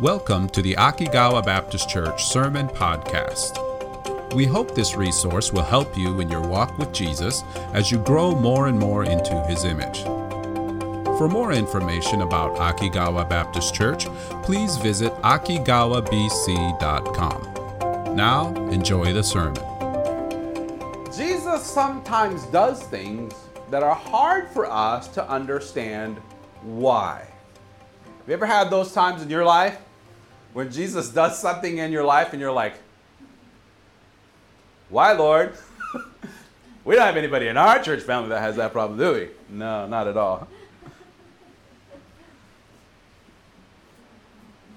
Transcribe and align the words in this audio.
Welcome 0.00 0.48
to 0.50 0.60
the 0.60 0.74
Akigawa 0.74 1.42
Baptist 1.42 1.88
Church 1.88 2.26
Sermon 2.26 2.68
Podcast. 2.68 4.34
We 4.34 4.44
hope 4.44 4.74
this 4.74 4.94
resource 4.94 5.54
will 5.54 5.62
help 5.62 5.96
you 5.96 6.20
in 6.20 6.28
your 6.28 6.46
walk 6.46 6.76
with 6.76 6.92
Jesus 6.92 7.42
as 7.72 7.90
you 7.90 7.96
grow 8.00 8.34
more 8.34 8.66
and 8.66 8.78
more 8.78 9.04
into 9.04 9.42
his 9.44 9.64
image. 9.64 10.02
For 11.16 11.30
more 11.30 11.52
information 11.52 12.20
about 12.20 12.58
Akigawa 12.58 13.26
Baptist 13.26 13.74
Church, 13.74 14.04
please 14.42 14.76
visit 14.76 15.14
akigawabc.com. 15.22 18.14
Now, 18.14 18.54
enjoy 18.70 19.14
the 19.14 19.22
sermon. 19.22 19.64
Jesus 21.16 21.64
sometimes 21.64 22.44
does 22.48 22.82
things 22.82 23.32
that 23.70 23.82
are 23.82 23.94
hard 23.94 24.50
for 24.50 24.70
us 24.70 25.08
to 25.08 25.26
understand 25.26 26.18
why. 26.60 27.26
Have 28.18 28.28
you 28.28 28.34
ever 28.34 28.44
had 28.44 28.68
those 28.68 28.92
times 28.92 29.22
in 29.22 29.30
your 29.30 29.44
life 29.44 29.78
when 30.56 30.72
Jesus 30.72 31.10
does 31.10 31.38
something 31.38 31.76
in 31.76 31.92
your 31.92 32.02
life 32.02 32.32
and 32.32 32.40
you're 32.40 32.50
like, 32.50 32.76
why, 34.88 35.12
Lord? 35.12 35.54
we 36.86 36.94
don't 36.94 37.04
have 37.04 37.18
anybody 37.18 37.48
in 37.48 37.58
our 37.58 37.78
church 37.82 38.02
family 38.02 38.30
that 38.30 38.40
has 38.40 38.56
that 38.56 38.72
problem, 38.72 38.98
do 38.98 39.12
we? 39.12 39.28
No, 39.54 39.86
not 39.86 40.08
at 40.08 40.16
all. 40.16 40.48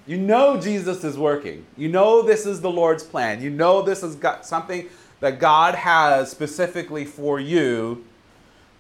You 0.06 0.18
know 0.18 0.60
Jesus 0.60 1.06
is 1.06 1.18
working. 1.18 1.66
You 1.78 1.88
know 1.88 2.24
this 2.24 2.46
is 2.46 2.60
the 2.60 2.70
Lord's 2.70 3.06
plan. 3.06 3.42
You 3.42 3.50
know 3.50 3.82
this 3.82 4.04
is 4.04 4.16
got 4.16 4.46
something 4.46 4.90
that 5.22 5.40
God 5.40 5.76
has 5.76 6.30
specifically 6.30 7.06
for 7.06 7.40
you, 7.40 8.04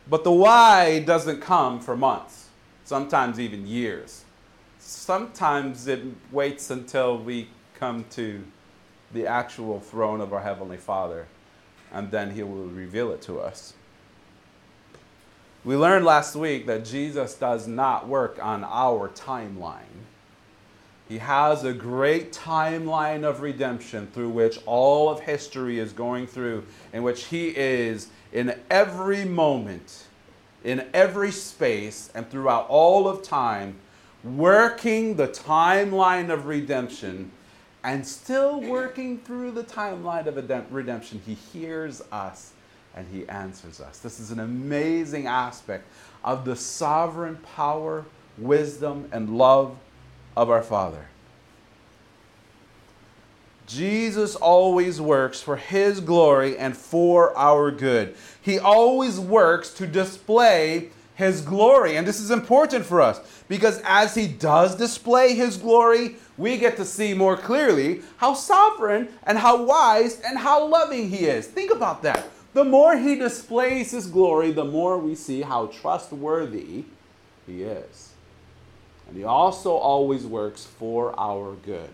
but 0.10 0.26
the 0.26 0.34
why 0.34 1.00
doesn't 1.00 1.40
come 1.40 1.80
for 1.80 1.96
months, 1.96 2.50
sometimes 2.84 3.40
even 3.40 3.66
years 3.66 4.26
sometimes 4.80 5.88
it 5.88 6.02
waits 6.32 6.72
until 6.72 7.18
we 7.18 7.50
come 7.76 8.06
to 8.12 8.44
the 9.14 9.28
actual 9.28 9.80
throne 9.80 10.22
of 10.22 10.34
our 10.34 10.42
Heavenly 10.42 10.78
Father, 10.78 11.28
and 11.92 12.10
then 12.12 12.32
He 12.32 12.44
will 12.44 12.66
reveal 12.68 13.12
it 13.12 13.22
to 13.24 13.40
us. 13.40 13.74
We 15.66 15.76
learned 15.76 16.06
last 16.06 16.36
week 16.36 16.66
that 16.68 16.86
Jesus 16.86 17.36
does 17.36 17.68
not 17.68 18.08
work 18.08 18.44
on 18.44 18.64
our 18.64 19.10
timeline. 19.10 20.06
He 21.10 21.18
has 21.18 21.64
a 21.64 21.74
great 21.74 22.32
timeline 22.32 23.24
of 23.24 23.42
redemption 23.42 24.08
through 24.14 24.30
which 24.30 24.60
all 24.66 25.10
of 25.10 25.22
history 25.22 25.80
is 25.80 25.92
going 25.92 26.28
through, 26.28 26.66
in 26.94 27.04
which 27.04 27.26
He 27.26 27.50
is 27.50 28.10
in 28.32 28.58
every 28.70 29.26
moment, 29.26 30.06
in 30.64 30.88
every 30.94 31.32
space, 31.32 32.10
and 32.14 32.30
throughout 32.30 32.68
all 32.70 33.08
of 33.08 33.24
time 33.24 33.76
working 34.24 35.16
the 35.16 35.28
timeline 35.28 36.30
of 36.30 36.46
redemption 36.46 37.32
and 37.84 38.06
still 38.06 38.62
working 38.62 39.20
through 39.20 39.52
the 39.52 39.64
timeline 39.64 40.28
of 40.28 40.74
redemption, 40.74 41.22
he 41.26 41.34
hears 41.34 42.02
us 42.12 42.52
and 42.96 43.08
he 43.12 43.28
answers 43.30 43.80
us. 43.80 44.00
This 44.00 44.20
is 44.20 44.32
an 44.32 44.40
amazing 44.40 45.28
aspect 45.28 45.86
of 46.24 46.44
the 46.44 46.56
sovereign 46.56 47.38
power, 47.56 48.06
wisdom, 48.38 49.08
and 49.12 49.38
love 49.38 49.78
of 50.36 50.50
our 50.50 50.64
Father. 50.64 51.06
Jesus 53.70 54.36
always 54.36 55.00
works 55.00 55.42
for 55.42 55.56
His 55.56 56.00
glory 56.00 56.58
and 56.58 56.76
for 56.76 57.38
our 57.38 57.70
good. 57.70 58.16
He 58.42 58.58
always 58.58 59.20
works 59.20 59.72
to 59.76 59.86
display 59.86 60.90
his 61.20 61.42
glory. 61.42 61.98
And 61.98 62.08
this 62.08 62.22
is 62.22 62.32
important 62.32 62.86
for 62.86 63.02
us 63.02 63.20
because 63.50 63.82
as 63.84 64.16
he 64.16 64.26
does 64.26 64.74
display 64.74 65.36
his 65.36 65.58
glory, 65.58 66.16
we 66.38 66.58
get 66.58 66.78
to 66.78 66.86
see 66.86 67.14
more 67.14 67.36
clearly 67.36 68.02
how 68.18 68.34
sovereign 68.34 69.10
and 69.24 69.38
how 69.38 69.62
wise 69.64 70.22
and 70.22 70.40
how 70.40 70.66
loving 70.66 71.10
he 71.10 71.26
is. 71.26 71.46
Think 71.46 71.72
about 71.72 72.02
that. 72.04 72.30
The 72.54 72.64
more 72.64 72.96
he 72.98 73.16
displays 73.16 73.92
his 73.92 74.08
glory, 74.08 74.52
the 74.52 74.64
more 74.64 74.98
we 74.98 75.14
see 75.14 75.42
how 75.42 75.68
trustworthy 75.68 76.86
he 77.46 77.64
is. 77.64 78.14
And 79.08 79.18
he 79.18 79.26
also 79.26 79.74
always 79.74 80.26
works 80.26 80.66
for 80.66 81.14
our 81.20 81.56
good 81.66 81.90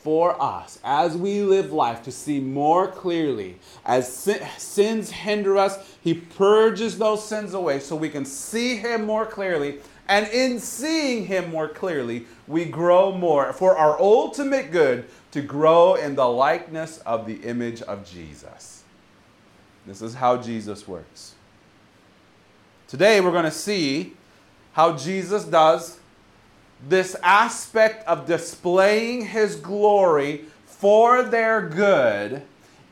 for 0.00 0.40
us 0.40 0.78
as 0.84 1.16
we 1.16 1.42
live 1.42 1.72
life 1.72 2.02
to 2.04 2.12
see 2.12 2.40
more 2.40 2.88
clearly. 2.88 3.58
As 3.84 4.12
sin, 4.12 4.46
sins 4.56 5.10
hinder 5.10 5.56
us, 5.56 5.78
He 6.00 6.14
purges 6.14 6.98
those 6.98 7.26
sins 7.26 7.54
away 7.54 7.80
so 7.80 7.96
we 7.96 8.08
can 8.08 8.24
see 8.24 8.76
Him 8.76 9.04
more 9.04 9.26
clearly. 9.26 9.78
And 10.08 10.26
in 10.28 10.60
seeing 10.60 11.26
Him 11.26 11.50
more 11.50 11.68
clearly, 11.68 12.26
we 12.46 12.64
grow 12.64 13.12
more 13.12 13.52
for 13.52 13.76
our 13.76 14.00
ultimate 14.00 14.70
good 14.70 15.04
to 15.32 15.42
grow 15.42 15.94
in 15.94 16.14
the 16.14 16.28
likeness 16.28 16.98
of 16.98 17.26
the 17.26 17.36
image 17.42 17.82
of 17.82 18.08
Jesus. 18.08 18.84
This 19.86 20.00
is 20.00 20.14
how 20.14 20.36
Jesus 20.36 20.86
works. 20.86 21.34
Today, 22.86 23.20
we're 23.20 23.32
going 23.32 23.44
to 23.44 23.50
see 23.50 24.14
how 24.72 24.96
Jesus 24.96 25.44
does 25.44 25.98
this 26.86 27.16
aspect 27.22 28.06
of 28.06 28.26
displaying 28.26 29.26
his 29.26 29.56
glory 29.56 30.44
for 30.66 31.22
their 31.22 31.68
good 31.68 32.42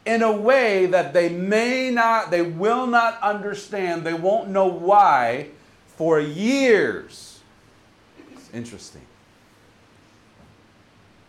in 0.05 0.23
a 0.23 0.33
way 0.33 0.87
that 0.87 1.13
they 1.13 1.29
may 1.29 1.91
not, 1.91 2.31
they 2.31 2.43
will 2.43 2.87
not 2.87 3.21
understand, 3.21 4.05
they 4.05 4.15
won't 4.15 4.49
know 4.49 4.67
why 4.67 5.49
for 5.87 6.21
years. 6.21 7.41
It's 8.33 8.49
interesting. 8.53 9.03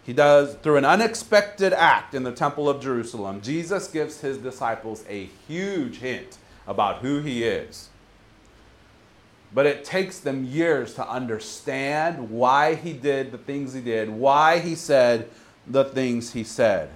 He 0.05 0.13
does, 0.13 0.55
through 0.55 0.77
an 0.77 0.85
unexpected 0.85 1.73
act 1.73 2.13
in 2.13 2.23
the 2.23 2.31
Temple 2.31 2.69
of 2.69 2.81
Jerusalem, 2.81 3.41
Jesus 3.41 3.89
gives 3.89 4.21
his 4.21 4.37
disciples 4.37 5.03
a 5.09 5.25
huge 5.47 5.97
hint 5.97 6.37
about 6.65 6.97
who 6.97 7.21
he 7.21 7.43
is. 7.43 7.89
But 9.53 9.65
it 9.65 9.85
takes 9.85 10.19
them 10.19 10.45
years 10.45 10.93
to 10.95 11.09
understand 11.09 12.29
why 12.29 12.75
he 12.75 12.93
did 12.93 13.31
the 13.31 13.37
things 13.37 13.73
he 13.73 13.81
did, 13.81 14.09
why 14.09 14.59
he 14.59 14.75
said 14.75 15.29
the 15.65 15.85
things 15.85 16.33
he 16.33 16.43
said. 16.43 16.89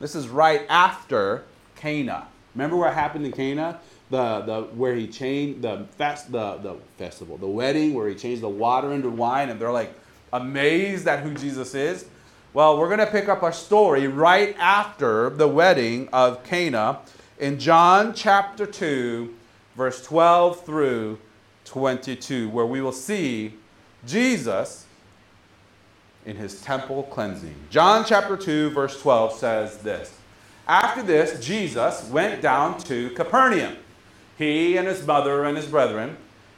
This 0.00 0.14
is 0.14 0.28
right 0.28 0.66
after 0.68 1.44
Cana. 1.76 2.26
Remember 2.54 2.76
what 2.76 2.94
happened 2.94 3.26
in 3.26 3.32
Cana? 3.32 3.80
The, 4.10 4.40
the 4.40 4.62
where 4.74 4.94
he 4.94 5.06
changed 5.06 5.62
the 5.62 5.86
fest 5.96 6.30
the, 6.30 6.56
the 6.58 6.76
festival, 6.98 7.36
the 7.36 7.46
wedding 7.46 7.94
where 7.94 8.08
he 8.08 8.14
changed 8.14 8.42
the 8.42 8.48
water 8.48 8.92
into 8.92 9.08
wine, 9.08 9.48
and 9.48 9.60
they're 9.60 9.72
like 9.72 9.94
amazed 10.32 11.08
at 11.08 11.20
who 11.20 11.34
Jesus 11.34 11.74
is. 11.74 12.04
Well, 12.52 12.78
we're 12.78 12.88
gonna 12.88 13.06
pick 13.06 13.28
up 13.28 13.42
our 13.42 13.52
story 13.52 14.06
right 14.06 14.54
after 14.58 15.30
the 15.30 15.48
wedding 15.48 16.08
of 16.12 16.44
Cana 16.44 17.00
in 17.38 17.58
John 17.58 18.14
chapter 18.14 18.66
2, 18.66 19.34
verse 19.74 20.04
12 20.04 20.64
through 20.64 21.18
22, 21.64 22.48
where 22.50 22.66
we 22.66 22.80
will 22.80 22.92
see 22.92 23.54
Jesus 24.06 24.86
in 26.26 26.36
his 26.36 26.60
temple 26.60 27.04
cleansing. 27.04 27.54
John 27.70 28.04
chapter 28.04 28.36
2, 28.36 28.70
verse 28.70 29.00
12 29.00 29.32
says 29.34 29.78
this 29.78 30.14
After 30.66 31.02
this, 31.02 31.44
Jesus 31.44 32.08
went 32.10 32.40
down 32.40 32.78
to 32.80 33.10
Capernaum, 33.10 33.76
he 34.38 34.76
and 34.76 34.86
his 34.86 35.06
mother 35.06 35.44
and 35.44 35.56
his 35.56 35.66
brethren, 35.66 36.16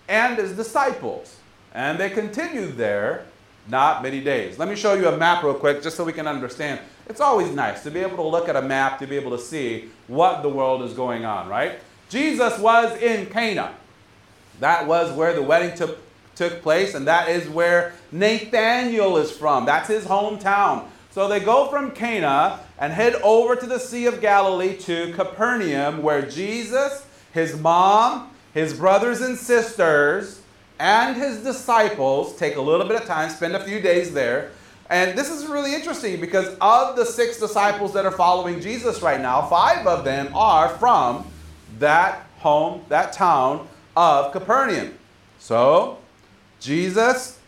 and 0.08 0.38
his 0.38 0.52
disciples. 0.52 1.38
And 1.74 1.98
they 1.98 2.10
continued 2.10 2.76
there 2.76 3.26
not 3.68 4.02
many 4.02 4.20
days. 4.20 4.58
Let 4.58 4.68
me 4.68 4.76
show 4.76 4.94
you 4.94 5.08
a 5.08 5.16
map 5.16 5.42
real 5.42 5.54
quick 5.54 5.82
just 5.82 5.96
so 5.96 6.04
we 6.04 6.12
can 6.12 6.26
understand. 6.26 6.80
It's 7.08 7.20
always 7.20 7.52
nice 7.52 7.82
to 7.82 7.90
be 7.90 8.00
able 8.00 8.16
to 8.16 8.22
look 8.22 8.48
at 8.48 8.56
a 8.56 8.62
map 8.62 8.98
to 9.00 9.06
be 9.06 9.16
able 9.16 9.32
to 9.32 9.38
see 9.38 9.90
what 10.06 10.42
the 10.42 10.48
world 10.48 10.82
is 10.82 10.92
going 10.92 11.24
on, 11.24 11.48
right? 11.48 11.80
Jesus 12.08 12.58
was 12.58 12.96
in 13.02 13.26
Cana. 13.26 13.74
That 14.60 14.86
was 14.86 15.12
where 15.12 15.32
the 15.32 15.42
wedding 15.42 15.76
took, 15.76 15.98
took 16.34 16.62
place, 16.62 16.94
and 16.94 17.06
that 17.06 17.28
is 17.28 17.48
where 17.48 17.92
Nathaniel 18.12 19.16
is 19.16 19.30
from. 19.30 19.66
That's 19.66 19.88
his 19.88 20.04
hometown. 20.04 20.86
So 21.10 21.28
they 21.28 21.40
go 21.40 21.68
from 21.68 21.92
Cana 21.92 22.60
and 22.78 22.92
head 22.92 23.14
over 23.22 23.56
to 23.56 23.66
the 23.66 23.78
Sea 23.78 24.06
of 24.06 24.20
Galilee 24.20 24.76
to 24.78 25.12
Capernaum, 25.14 26.02
where 26.02 26.22
Jesus, 26.22 27.06
his 27.32 27.58
mom, 27.58 28.30
his 28.52 28.74
brothers 28.74 29.22
and 29.22 29.38
sisters, 29.38 30.42
and 30.78 31.16
his 31.16 31.42
disciples 31.42 32.36
take 32.36 32.56
a 32.56 32.60
little 32.60 32.86
bit 32.86 33.00
of 33.00 33.06
time, 33.06 33.30
spend 33.30 33.56
a 33.56 33.64
few 33.64 33.80
days 33.80 34.12
there. 34.12 34.50
And 34.90 35.18
this 35.18 35.30
is 35.30 35.46
really 35.46 35.74
interesting 35.74 36.20
because 36.20 36.54
of 36.60 36.96
the 36.96 37.04
six 37.04 37.40
disciples 37.40 37.92
that 37.94 38.04
are 38.04 38.12
following 38.12 38.60
Jesus 38.60 39.02
right 39.02 39.20
now, 39.20 39.42
five 39.46 39.86
of 39.86 40.04
them 40.04 40.34
are 40.34 40.68
from 40.68 41.26
that 41.78 42.26
home, 42.38 42.82
that 42.88 43.12
town 43.12 43.66
of 43.96 44.32
Capernaum. 44.32 44.94
So, 45.38 45.98
Jesus, 46.60 47.38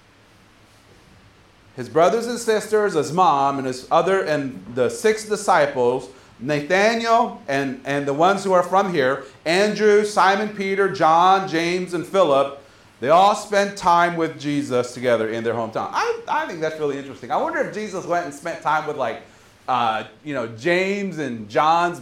his 1.76 1.88
brothers 1.88 2.26
and 2.26 2.38
sisters, 2.38 2.94
his 2.94 3.12
mom, 3.12 3.58
and 3.58 3.66
his 3.66 3.86
other, 3.90 4.22
and 4.22 4.64
the 4.74 4.88
six 4.88 5.24
disciples, 5.28 6.08
Nathaniel, 6.40 7.42
and, 7.48 7.80
and 7.84 8.06
the 8.06 8.14
ones 8.14 8.44
who 8.44 8.52
are 8.52 8.62
from 8.62 8.94
here, 8.94 9.24
Andrew, 9.44 10.04
Simon 10.04 10.48
Peter, 10.50 10.88
John, 10.88 11.48
James, 11.48 11.94
and 11.94 12.06
Philip, 12.06 12.60
They 13.00 13.10
all 13.10 13.36
spent 13.36 13.76
time 13.76 14.16
with 14.16 14.40
Jesus 14.40 14.92
together 14.92 15.28
in 15.28 15.44
their 15.44 15.54
hometown. 15.54 15.88
I, 15.92 16.20
I 16.26 16.46
think 16.46 16.60
that's 16.60 16.80
really 16.80 16.98
interesting. 16.98 17.30
I 17.30 17.36
wonder 17.36 17.60
if 17.60 17.72
Jesus 17.72 18.04
went 18.04 18.26
and 18.26 18.34
spent 18.34 18.60
time 18.60 18.88
with 18.88 18.96
like, 18.96 19.22
uh, 19.68 20.04
you 20.24 20.34
know, 20.34 20.48
James 20.48 21.18
and 21.18 21.48
John's 21.48 22.00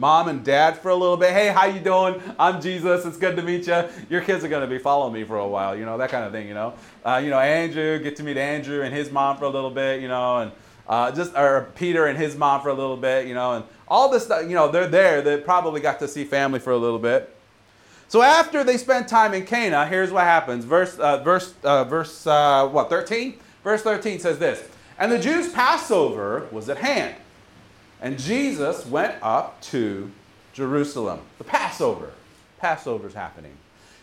mom 0.00 0.28
and 0.28 0.42
dad 0.42 0.78
for 0.78 0.88
a 0.88 0.94
little 0.94 1.18
bit. 1.18 1.30
Hey, 1.34 1.48
how 1.48 1.66
you 1.66 1.78
doing? 1.78 2.22
I'm 2.38 2.58
Jesus. 2.58 3.04
It's 3.04 3.18
good 3.18 3.36
to 3.36 3.42
meet 3.42 3.66
you. 3.66 3.84
Your 4.08 4.22
kids 4.22 4.42
are 4.42 4.48
going 4.48 4.62
to 4.62 4.66
be 4.66 4.78
following 4.78 5.12
me 5.12 5.24
for 5.24 5.36
a 5.36 5.46
while, 5.46 5.76
you 5.76 5.84
know, 5.84 5.98
that 5.98 6.08
kind 6.08 6.24
of 6.24 6.32
thing, 6.32 6.48
you 6.48 6.54
know. 6.54 6.72
Uh, 7.04 7.20
you 7.22 7.28
know, 7.28 7.38
Andrew, 7.38 7.98
get 7.98 8.16
to 8.16 8.22
meet 8.22 8.38
Andrew 8.38 8.80
and 8.80 8.94
his 8.94 9.12
mom 9.12 9.36
for 9.36 9.44
a 9.44 9.50
little 9.50 9.70
bit, 9.70 10.00
you 10.00 10.08
know, 10.08 10.38
and 10.38 10.52
uh, 10.88 11.12
just 11.12 11.36
or 11.36 11.70
Peter 11.74 12.06
and 12.06 12.16
his 12.16 12.34
mom 12.34 12.62
for 12.62 12.70
a 12.70 12.74
little 12.74 12.96
bit, 12.96 13.28
you 13.28 13.34
know, 13.34 13.56
and 13.56 13.64
all 13.88 14.08
this 14.08 14.24
stuff. 14.24 14.44
You 14.44 14.54
know, 14.54 14.70
they're 14.70 14.88
there. 14.88 15.20
They 15.20 15.36
probably 15.36 15.82
got 15.82 15.98
to 15.98 16.08
see 16.08 16.24
family 16.24 16.60
for 16.60 16.72
a 16.72 16.78
little 16.78 16.98
bit. 16.98 17.36
So 18.08 18.22
after 18.22 18.64
they 18.64 18.78
spent 18.78 19.06
time 19.06 19.34
in 19.34 19.44
Cana, 19.44 19.86
here's 19.86 20.10
what 20.10 20.24
happens. 20.24 20.64
Verse, 20.64 20.98
uh, 20.98 21.22
verse, 21.22 21.52
uh, 21.62 21.84
verse, 21.84 22.26
uh, 22.26 22.66
what, 22.68 22.88
13? 22.88 23.38
Verse 23.62 23.82
13 23.82 24.18
says 24.18 24.38
this 24.38 24.66
And 24.98 25.12
the 25.12 25.18
Jews' 25.18 25.52
Passover 25.52 26.48
was 26.50 26.70
at 26.70 26.78
hand, 26.78 27.16
and 28.00 28.18
Jesus 28.18 28.86
went 28.86 29.14
up 29.22 29.60
to 29.62 30.10
Jerusalem. 30.52 31.20
The 31.38 31.44
Passover. 31.44 32.10
Passover's 32.58 33.14
happening. 33.14 33.52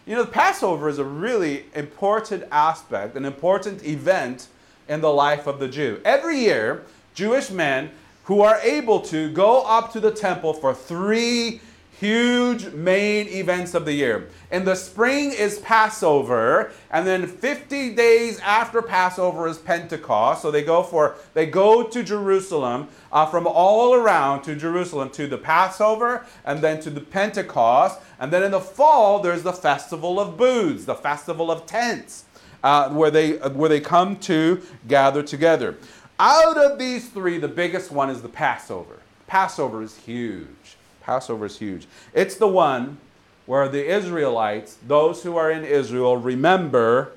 You 0.06 0.16
know, 0.16 0.24
the 0.24 0.32
Passover 0.32 0.88
is 0.88 1.00
a 1.00 1.04
really 1.04 1.66
important 1.76 2.44
aspect, 2.52 3.16
an 3.16 3.26
important 3.26 3.84
event 3.84 4.48
in 4.88 5.02
the 5.02 5.12
life 5.12 5.48
of 5.48 5.60
the 5.60 5.68
Jew. 5.68 6.00
Every 6.06 6.40
year, 6.40 6.84
Jewish 7.14 7.50
men 7.50 7.92
who 8.24 8.42
are 8.42 8.60
able 8.62 9.02
to 9.02 9.32
go 9.32 9.64
up 9.64 9.92
to 9.94 10.00
the 10.00 10.12
temple 10.12 10.54
for 10.54 10.74
three 10.74 11.62
huge 12.00 12.68
main 12.74 13.28
events 13.28 13.74
of 13.74 13.86
the 13.86 13.94
year. 13.94 14.30
In 14.52 14.66
the 14.66 14.76
spring 14.76 15.32
is 15.32 15.60
Passover, 15.60 16.72
and 16.92 17.08
then 17.08 17.28
50 17.28 17.96
days 17.96 18.40
after 18.40 18.82
Passover 18.82 19.48
is 19.48 19.58
Pentecost. 19.58 20.42
So 20.42 20.52
they 20.52 20.64
go 20.64 20.84
for 20.84 21.16
they 21.34 21.46
go 21.46 21.84
to 21.84 22.04
Jerusalem 22.04 22.88
uh, 23.12 23.26
from 23.26 23.48
all 23.48 23.94
around 23.96 24.44
to 24.44 24.56
Jerusalem 24.56 25.10
to 25.12 25.28
the 25.28 25.38
Passover 25.38 26.26
and 26.46 26.62
then 26.62 26.80
to 26.82 26.90
the 26.90 27.02
Pentecost, 27.02 28.00
and 28.20 28.32
then 28.32 28.44
in 28.44 28.52
the 28.52 28.62
fall 28.62 29.20
there's 29.20 29.44
the 29.44 29.54
festival 29.54 30.20
of 30.20 30.38
booths, 30.38 30.86
the 30.86 30.96
festival 30.96 31.52
of 31.52 31.66
tents, 31.66 32.26
uh, 32.64 32.90
where 32.90 33.12
they 33.12 33.34
where 33.38 33.70
they 33.70 33.82
come 33.82 34.18
to 34.18 34.62
gather 34.88 35.24
together. 35.24 35.78
Out 36.20 36.58
of 36.58 36.80
these 36.80 37.10
three, 37.10 37.38
the 37.38 37.48
biggest 37.48 37.92
one 37.92 38.10
is 38.10 38.22
the 38.22 38.30
Passover. 38.30 38.98
Passover 39.28 39.84
is 39.84 39.98
huge. 39.98 40.77
Passover 41.08 41.46
is 41.46 41.58
huge. 41.58 41.88
It's 42.14 42.36
the 42.36 42.50
one 42.50 42.98
where 43.46 43.70
the 43.70 43.88
Israelites, 43.88 44.78
those 44.86 45.24
who 45.24 45.38
are 45.38 45.50
in 45.50 45.64
Israel, 45.64 46.18
remember 46.18 47.14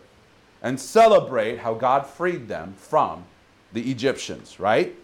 and 0.63 0.79
celebrate 0.79 1.59
how 1.59 1.75
God 1.75 2.07
freed 2.07 2.47
them 2.47 2.75
from 2.79 3.25
the 3.73 3.91
Egyptians, 3.91 4.61
right? 4.61 4.95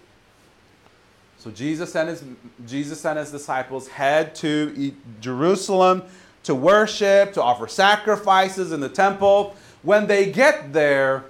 So 1.37 1.51
Jesus 1.51 1.97
and 1.97 2.11
his, 2.11 2.23
Jesus 2.65 3.05
and 3.05 3.19
his 3.19 3.33
disciples 3.33 3.89
head 3.89 4.37
to 4.37 4.95
Jerusalem 5.21 6.05
to 6.45 6.55
worship, 6.55 7.33
to 7.33 7.43
offer 7.43 7.67
sacrifices 7.67 8.71
in 8.71 8.79
the 8.79 8.89
temple. 8.89 9.57
When 9.83 10.07
they 10.07 10.31
get 10.31 10.73
there, 10.73 11.25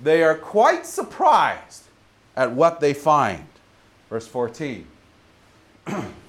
they 0.00 0.22
are 0.22 0.36
quite 0.36 0.86
surprised 0.86 1.82
at 2.36 2.52
what 2.52 2.78
they 2.78 2.94
find. 2.94 3.46
Verse 4.08 4.28
14. 4.28 4.86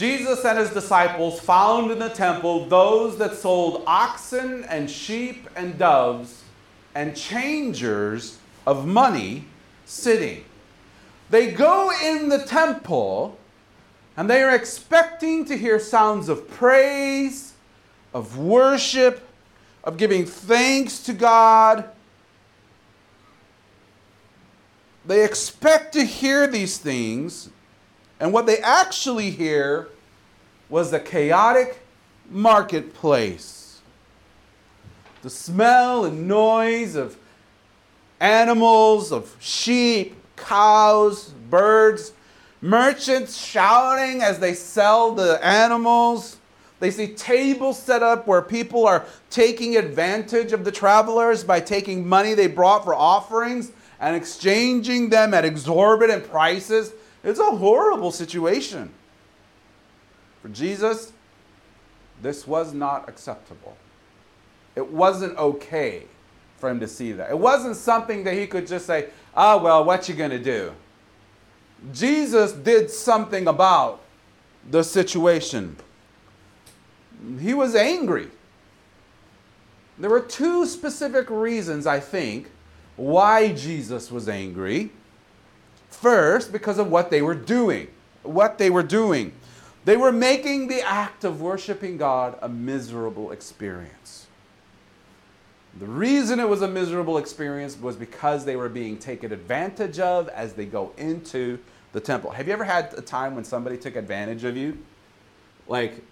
Jesus 0.00 0.46
and 0.46 0.58
his 0.58 0.70
disciples 0.70 1.40
found 1.40 1.90
in 1.90 1.98
the 1.98 2.08
temple 2.08 2.64
those 2.64 3.18
that 3.18 3.34
sold 3.34 3.82
oxen 3.86 4.64
and 4.64 4.90
sheep 4.90 5.46
and 5.54 5.76
doves 5.76 6.42
and 6.94 7.14
changers 7.14 8.38
of 8.66 8.86
money 8.86 9.44
sitting. 9.84 10.42
They 11.28 11.50
go 11.50 11.90
in 12.02 12.30
the 12.30 12.42
temple 12.46 13.36
and 14.16 14.30
they 14.30 14.42
are 14.42 14.54
expecting 14.54 15.44
to 15.44 15.58
hear 15.58 15.78
sounds 15.78 16.30
of 16.30 16.48
praise, 16.48 17.52
of 18.14 18.38
worship, 18.38 19.28
of 19.84 19.98
giving 19.98 20.24
thanks 20.24 21.00
to 21.00 21.12
God. 21.12 21.90
They 25.04 25.26
expect 25.26 25.92
to 25.92 26.04
hear 26.04 26.46
these 26.46 26.78
things 26.78 27.50
and 28.20 28.34
what 28.34 28.44
they 28.44 28.58
actually 28.58 29.30
hear 29.30 29.88
was 30.68 30.90
the 30.90 31.00
chaotic 31.00 31.80
marketplace. 32.28 33.80
The 35.22 35.30
smell 35.30 36.04
and 36.04 36.28
noise 36.28 36.94
of 36.94 37.16
animals, 38.20 39.10
of 39.10 39.34
sheep, 39.40 40.14
cows, 40.36 41.30
birds, 41.50 42.12
merchants 42.60 43.38
shouting 43.38 44.22
as 44.22 44.38
they 44.38 44.52
sell 44.52 45.14
the 45.14 45.44
animals. 45.44 46.36
They 46.78 46.90
see 46.90 47.08
tables 47.08 47.78
set 47.78 48.02
up 48.02 48.26
where 48.26 48.42
people 48.42 48.86
are 48.86 49.04
taking 49.30 49.76
advantage 49.76 50.52
of 50.52 50.64
the 50.64 50.72
travelers 50.72 51.42
by 51.42 51.60
taking 51.60 52.06
money 52.06 52.34
they 52.34 52.46
brought 52.46 52.84
for 52.84 52.94
offerings 52.94 53.72
and 53.98 54.14
exchanging 54.14 55.10
them 55.10 55.34
at 55.34 55.44
exorbitant 55.44 56.30
prices 56.30 56.92
it's 57.22 57.40
a 57.40 57.50
horrible 57.50 58.10
situation. 58.10 58.90
For 60.42 60.48
Jesus, 60.48 61.12
this 62.22 62.46
was 62.46 62.72
not 62.72 63.08
acceptable. 63.08 63.76
It 64.76 64.90
wasn't 64.90 65.36
okay 65.36 66.04
for 66.58 66.70
him 66.70 66.80
to 66.80 66.88
see 66.88 67.12
that. 67.12 67.30
It 67.30 67.38
wasn't 67.38 67.76
something 67.76 68.24
that 68.24 68.34
he 68.34 68.46
could 68.46 68.66
just 68.66 68.86
say, 68.86 69.08
"Ah, 69.34 69.54
oh, 69.54 69.62
well, 69.62 69.84
what 69.84 70.08
you 70.08 70.14
going 70.14 70.30
to 70.30 70.38
do?" 70.38 70.72
Jesus 71.92 72.52
did 72.52 72.90
something 72.90 73.46
about 73.46 74.02
the 74.70 74.82
situation. 74.82 75.76
He 77.40 77.54
was 77.54 77.74
angry. 77.74 78.28
There 79.98 80.10
were 80.10 80.20
two 80.20 80.64
specific 80.66 81.28
reasons, 81.28 81.86
I 81.86 82.00
think, 82.00 82.50
why 82.96 83.52
Jesus 83.52 84.10
was 84.10 84.28
angry. 84.28 84.90
First, 85.90 86.52
because 86.52 86.78
of 86.78 86.90
what 86.90 87.10
they 87.10 87.20
were 87.20 87.34
doing. 87.34 87.88
What 88.22 88.58
they 88.58 88.70
were 88.70 88.82
doing. 88.82 89.32
They 89.84 89.96
were 89.96 90.12
making 90.12 90.68
the 90.68 90.82
act 90.82 91.24
of 91.24 91.40
worshiping 91.40 91.96
God 91.96 92.38
a 92.42 92.48
miserable 92.48 93.32
experience. 93.32 94.26
The 95.78 95.86
reason 95.86 96.40
it 96.40 96.48
was 96.48 96.62
a 96.62 96.68
miserable 96.68 97.18
experience 97.18 97.78
was 97.78 97.96
because 97.96 98.44
they 98.44 98.56
were 98.56 98.68
being 98.68 98.98
taken 98.98 99.32
advantage 99.32 99.98
of 99.98 100.28
as 100.28 100.54
they 100.54 100.66
go 100.66 100.92
into 100.96 101.58
the 101.92 102.00
temple. 102.00 102.30
Have 102.30 102.46
you 102.46 102.52
ever 102.52 102.64
had 102.64 102.92
a 102.96 103.00
time 103.00 103.34
when 103.34 103.44
somebody 103.44 103.76
took 103.76 103.96
advantage 103.96 104.44
of 104.44 104.56
you? 104.56 104.78
Like, 105.68 106.02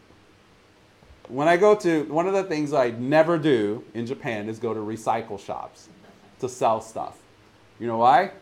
when 1.29 1.49
I 1.49 1.57
go 1.57 1.75
to, 1.75 2.05
one 2.05 2.27
of 2.27 2.33
the 2.33 2.45
things 2.45 2.73
I 2.73 2.91
never 2.91 3.37
do 3.37 3.85
in 3.95 4.07
Japan 4.07 4.49
is 4.49 4.59
go 4.59 4.73
to 4.73 4.81
recycle 4.81 5.39
shops 5.39 5.89
to 6.41 6.49
sell 6.49 6.81
stuff. 6.81 7.19
You 7.79 7.87
know 7.87 7.99
why? 7.99 8.33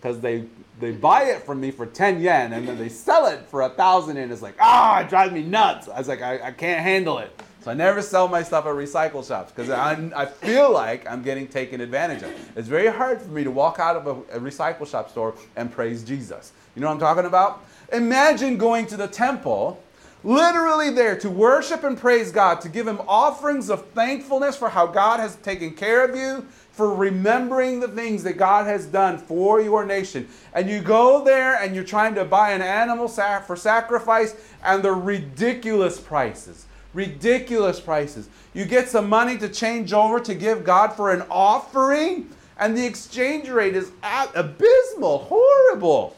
Because 0.00 0.20
they 0.20 0.44
they 0.80 0.92
buy 0.92 1.24
it 1.24 1.44
from 1.44 1.60
me 1.60 1.72
for 1.72 1.86
10 1.86 2.20
yen 2.20 2.52
and 2.52 2.66
then 2.66 2.78
they 2.78 2.88
sell 2.88 3.26
it 3.26 3.44
for 3.48 3.62
a 3.62 3.68
thousand 3.68 4.16
and 4.16 4.30
it's 4.30 4.42
like 4.42 4.54
ah 4.60 5.00
it 5.00 5.08
drives 5.08 5.32
me 5.32 5.42
nuts. 5.42 5.88
I 5.88 5.98
was 5.98 6.08
like 6.08 6.22
I, 6.22 6.40
I 6.48 6.52
can't 6.52 6.82
handle 6.82 7.18
it. 7.18 7.32
So 7.60 7.72
i 7.72 7.74
never 7.74 8.00
sell 8.00 8.28
my 8.28 8.42
stuff 8.44 8.66
at 8.66 8.72
recycle 8.72 9.26
shops 9.26 9.50
because 9.50 9.68
I, 9.70 10.26
feel 10.26 10.72
like 10.72 11.10
i'm 11.10 11.22
getting 11.22 11.48
taken 11.48 11.80
advantage 11.80 12.22
of. 12.22 12.32
It's 12.56 12.68
very 12.68 12.86
hard 12.86 13.20
for 13.20 13.30
me 13.30 13.42
to 13.42 13.50
walk 13.50 13.80
out 13.80 13.96
of 13.96 14.06
a, 14.06 14.36
a 14.36 14.40
recycle 14.40 14.86
shop 14.88 15.10
store 15.10 15.34
and 15.56 15.70
praise 15.70 16.04
jesus. 16.04 16.52
You 16.76 16.82
know 16.82 16.88
what 16.88 16.94
i'm 16.94 17.00
talking 17.00 17.26
about? 17.26 17.64
Imagine 17.92 18.56
going 18.56 18.86
to 18.86 18.96
the 18.96 19.08
temple 19.08 19.82
literally 20.24 20.90
there 20.90 21.16
to 21.18 21.30
worship 21.30 21.84
and 21.84 21.96
praise 21.96 22.32
God, 22.32 22.60
to 22.62 22.68
give 22.68 22.86
Him 22.86 23.00
offerings 23.06 23.70
of 23.70 23.86
thankfulness 23.90 24.56
for 24.56 24.68
how 24.68 24.86
God 24.86 25.20
has 25.20 25.36
taken 25.36 25.72
care 25.72 26.04
of 26.04 26.16
you, 26.16 26.46
for 26.78 26.94
remembering 26.94 27.80
the 27.80 27.88
things 27.88 28.22
that 28.22 28.34
God 28.34 28.68
has 28.68 28.86
done 28.86 29.18
for 29.18 29.60
your 29.60 29.84
nation. 29.84 30.28
And 30.54 30.70
you 30.70 30.80
go 30.80 31.24
there 31.24 31.56
and 31.60 31.74
you're 31.74 31.82
trying 31.82 32.14
to 32.14 32.24
buy 32.24 32.52
an 32.52 32.62
animal 32.62 33.08
for 33.08 33.56
sacrifice, 33.56 34.36
and 34.62 34.84
they're 34.84 34.94
ridiculous 34.94 35.98
prices. 35.98 36.66
Ridiculous 36.94 37.80
prices. 37.80 38.28
You 38.54 38.64
get 38.64 38.88
some 38.88 39.08
money 39.08 39.36
to 39.38 39.48
change 39.48 39.92
over 39.92 40.20
to 40.20 40.36
give 40.36 40.62
God 40.62 40.92
for 40.92 41.12
an 41.12 41.24
offering, 41.28 42.30
and 42.60 42.78
the 42.78 42.86
exchange 42.86 43.48
rate 43.48 43.74
is 43.74 43.90
abysmal, 44.36 45.18
horrible. 45.24 46.16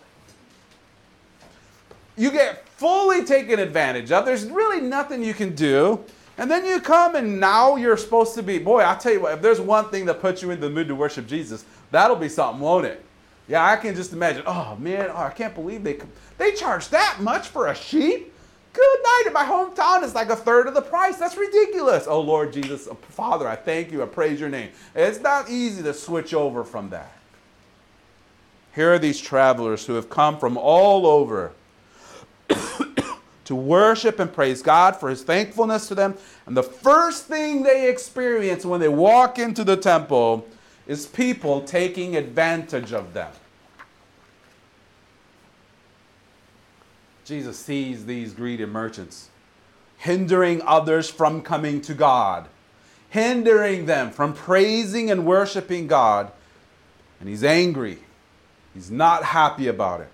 You 2.18 2.30
get 2.30 2.68
fully 2.68 3.24
taken 3.24 3.58
advantage 3.58 4.12
of. 4.12 4.26
There's 4.26 4.44
really 4.44 4.82
nothing 4.82 5.24
you 5.24 5.32
can 5.32 5.54
do. 5.54 6.04
And 6.38 6.50
then 6.50 6.64
you 6.64 6.80
come 6.80 7.16
and 7.16 7.38
now 7.38 7.76
you're 7.76 7.96
supposed 7.96 8.34
to 8.36 8.42
be, 8.42 8.58
boy, 8.58 8.80
I'll 8.80 8.96
tell 8.96 9.12
you 9.12 9.20
what, 9.20 9.34
if 9.34 9.42
there's 9.42 9.60
one 9.60 9.90
thing 9.90 10.06
that 10.06 10.20
puts 10.20 10.42
you 10.42 10.50
in 10.50 10.60
the 10.60 10.70
mood 10.70 10.88
to 10.88 10.94
worship 10.94 11.26
Jesus, 11.26 11.64
that'll 11.90 12.16
be 12.16 12.28
something, 12.28 12.60
won't 12.60 12.86
it? 12.86 13.04
Yeah, 13.46 13.64
I 13.64 13.76
can 13.76 13.94
just 13.94 14.12
imagine, 14.12 14.44
oh 14.46 14.76
man, 14.78 15.10
oh, 15.10 15.16
I 15.16 15.30
can't 15.30 15.54
believe 15.54 15.82
they 15.82 15.98
they 16.38 16.52
charge 16.52 16.88
that 16.90 17.18
much 17.20 17.48
for 17.48 17.66
a 17.66 17.74
sheep. 17.74 18.32
Good 18.72 18.98
night. 19.02 19.24
In 19.26 19.32
my 19.32 19.44
hometown, 19.44 20.04
it's 20.04 20.14
like 20.14 20.30
a 20.30 20.36
third 20.36 20.68
of 20.68 20.74
the 20.74 20.82
price. 20.82 21.16
That's 21.16 21.36
ridiculous. 21.36 22.06
Oh, 22.06 22.20
Lord 22.20 22.52
Jesus, 22.52 22.86
uh, 22.86 22.94
Father, 22.94 23.48
I 23.48 23.56
thank 23.56 23.90
you. 23.90 24.02
I 24.02 24.06
praise 24.06 24.38
your 24.38 24.48
name. 24.48 24.70
It's 24.94 25.20
not 25.20 25.50
easy 25.50 25.82
to 25.82 25.92
switch 25.92 26.32
over 26.32 26.62
from 26.62 26.90
that. 26.90 27.12
Here 28.74 28.92
are 28.92 28.98
these 28.98 29.20
travelers 29.20 29.84
who 29.84 29.94
have 29.94 30.08
come 30.08 30.38
from 30.38 30.56
all 30.56 31.06
over 31.06 31.52
to 33.50 33.56
worship 33.56 34.20
and 34.20 34.32
praise 34.32 34.62
God 34.62 34.94
for 34.94 35.10
his 35.10 35.24
thankfulness 35.24 35.88
to 35.88 35.96
them. 35.96 36.14
And 36.46 36.56
the 36.56 36.62
first 36.62 37.26
thing 37.26 37.64
they 37.64 37.90
experience 37.90 38.64
when 38.64 38.80
they 38.80 38.88
walk 38.88 39.40
into 39.40 39.64
the 39.64 39.76
temple 39.76 40.46
is 40.86 41.06
people 41.06 41.62
taking 41.62 42.14
advantage 42.14 42.92
of 42.92 43.12
them. 43.12 43.32
Jesus 47.24 47.58
sees 47.58 48.06
these 48.06 48.34
greedy 48.34 48.66
merchants 48.66 49.30
hindering 49.98 50.62
others 50.62 51.10
from 51.10 51.42
coming 51.42 51.80
to 51.80 51.92
God, 51.92 52.46
hindering 53.08 53.86
them 53.86 54.12
from 54.12 54.32
praising 54.32 55.10
and 55.10 55.26
worshiping 55.26 55.88
God. 55.88 56.30
And 57.18 57.28
he's 57.28 57.42
angry. 57.42 57.98
He's 58.74 58.92
not 58.92 59.24
happy 59.24 59.66
about 59.66 60.02
it. 60.02 60.08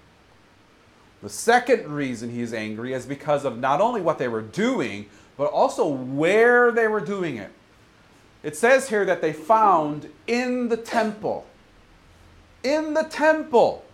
The 1.27 1.33
second 1.33 1.89
reason 1.89 2.31
he's 2.31 2.55
angry 2.55 2.93
is 2.93 3.05
because 3.05 3.45
of 3.45 3.59
not 3.59 3.81
only 3.81 4.01
what 4.01 4.17
they 4.17 4.29
were 4.29 4.43
doing, 4.43 5.07
but 5.37 5.47
also 5.47 5.85
where 5.89 6.71
they 6.71 6.87
were 6.87 7.01
doing 7.01 7.37
it. 7.37 7.51
It 8.45 8.57
says 8.57 8.89
here 8.91 9.05
that 9.07 9.23
they 9.23 9.33
found 9.33 10.09
in 10.29 10.69
the 10.69 10.77
temple. 10.77 11.45
In 12.63 12.95
the 12.95 13.03
temple. 13.03 13.85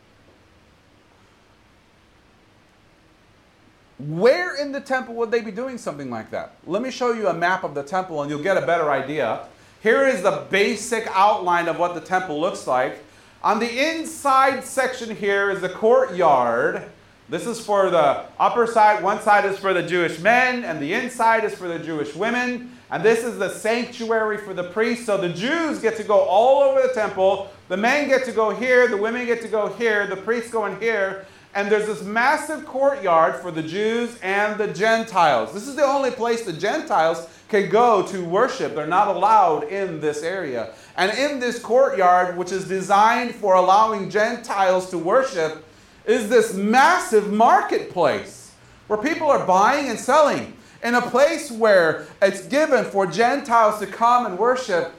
Where 3.99 4.55
in 4.55 4.73
the 4.73 4.83
temple 4.83 5.15
would 5.15 5.31
they 5.31 5.41
be 5.41 5.53
doing 5.53 5.79
something 5.79 6.11
like 6.11 6.31
that? 6.33 6.57
Let 6.67 6.83
me 6.83 6.91
show 6.91 7.15
you 7.15 7.29
a 7.29 7.35
map 7.35 7.65
of 7.65 7.75
the 7.75 7.83
temple 7.83 8.21
and 8.21 8.31
you'll 8.31 8.43
get 8.43 8.59
a 8.59 8.67
better 8.67 8.91
idea. 8.91 9.49
Here 9.83 10.07
is 10.07 10.21
the 10.21 10.45
basic 10.51 11.09
outline 11.15 11.69
of 11.69 11.79
what 11.79 11.95
the 11.95 12.03
temple 12.03 12.39
looks 12.39 12.67
like. 12.67 13.03
On 13.43 13.59
the 13.59 13.91
inside 13.97 14.65
section 14.65 15.17
here 15.17 15.49
is 15.49 15.63
the 15.63 15.71
courtyard. 15.71 16.91
This 17.29 17.47
is 17.47 17.65
for 17.65 17.89
the 17.89 18.25
upper 18.39 18.67
side. 18.67 19.03
One 19.03 19.21
side 19.21 19.45
is 19.45 19.59
for 19.59 19.73
the 19.73 19.83
Jewish 19.83 20.19
men, 20.19 20.65
and 20.65 20.81
the 20.81 20.93
inside 20.93 21.45
is 21.45 21.55
for 21.55 21.69
the 21.69 21.79
Jewish 21.79 22.15
women. 22.15 22.77
And 22.91 23.03
this 23.03 23.25
is 23.25 23.39
the 23.39 23.49
sanctuary 23.49 24.37
for 24.37 24.53
the 24.53 24.65
priests. 24.65 25.07
So 25.07 25.17
the 25.17 25.31
Jews 25.31 25.79
get 25.79 25.97
to 25.97 26.05
go 26.05 26.19
all 26.19 26.63
over 26.63 26.87
the 26.87 26.93
temple. 26.93 27.51
The 27.69 27.77
men 27.77 28.09
get 28.09 28.25
to 28.27 28.33
go 28.33 28.51
here. 28.51 28.87
The 28.87 28.99
women 28.99 29.25
get 29.25 29.41
to 29.43 29.49
go 29.49 29.69
here. 29.69 30.07
The 30.07 30.17
priests 30.17 30.51
go 30.51 30.67
in 30.67 30.79
here. 30.79 31.25
And 31.55 31.71
there's 31.71 31.87
this 31.87 32.03
massive 32.03 32.67
courtyard 32.67 33.37
for 33.37 33.51
the 33.51 33.63
Jews 33.63 34.19
and 34.23 34.59
the 34.59 34.69
Gentiles. 34.69 35.53
This 35.53 35.69
is 35.69 35.77
the 35.77 35.85
only 35.85 36.11
place 36.11 36.45
the 36.45 36.53
Gentiles 36.53 37.29
can 37.49 37.71
go 37.71 38.07
to 38.07 38.25
worship. 38.25 38.75
They're 38.75 38.87
not 38.87 39.09
allowed 39.09 39.65
in 39.65 40.01
this 40.01 40.23
area. 40.23 40.75
And 40.97 41.17
in 41.17 41.41
this 41.41 41.59
courtyard, 41.59 42.37
which 42.37 42.53
is 42.53 42.67
designed 42.67 43.35
for 43.35 43.55
allowing 43.55 44.11
Gentiles 44.11 44.89
to 44.91 44.99
worship, 44.99 45.65
is 46.07 46.29
this 46.29 46.55
massive 46.55 47.33
marketplace 47.33 48.53
where 48.87 48.99
people 48.99 49.29
are 49.31 49.47
buying 49.47 49.89
and 49.89 49.99
selling. 49.99 50.57
In 50.83 50.97
a 50.97 51.03
place 51.03 51.51
where 51.51 52.07
it's 52.21 52.45
given 52.47 52.85
for 52.85 53.07
Gentiles 53.07 53.79
to 53.79 53.87
come 53.87 54.27
and 54.27 54.37
worship 54.37 54.93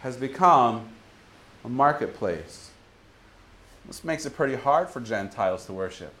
has 0.00 0.16
become 0.16 0.88
a 1.64 1.68
marketplace. 1.68 2.70
This 3.86 4.04
makes 4.04 4.24
it 4.24 4.36
pretty 4.36 4.54
hard 4.54 4.88
for 4.88 5.00
Gentiles 5.00 5.66
to 5.66 5.72
worship. 5.72 6.12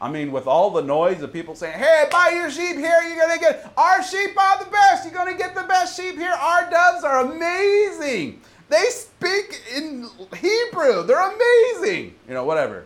I 0.00 0.10
mean, 0.10 0.32
with 0.32 0.46
all 0.46 0.70
the 0.70 0.82
noise 0.82 1.22
of 1.22 1.32
people 1.32 1.54
saying, 1.54 1.78
hey, 1.78 2.06
buy 2.10 2.32
your 2.34 2.50
sheep 2.50 2.76
here, 2.76 3.02
you're 3.06 3.16
going 3.16 3.38
to 3.38 3.40
get, 3.40 3.72
our 3.76 4.02
sheep 4.02 4.36
are 4.36 4.64
the 4.64 4.70
best, 4.70 5.04
you're 5.04 5.14
going 5.14 5.32
to 5.32 5.38
get 5.38 5.54
the 5.54 5.62
best 5.62 5.96
sheep 5.96 6.16
here. 6.16 6.32
Our 6.32 6.68
doves 6.68 7.04
are 7.04 7.20
amazing. 7.20 8.40
They 8.68 8.84
speak 8.90 9.62
in 9.76 10.08
Hebrew, 10.36 11.04
they're 11.04 11.30
amazing. 11.30 12.14
You 12.26 12.34
know, 12.34 12.44
whatever. 12.44 12.84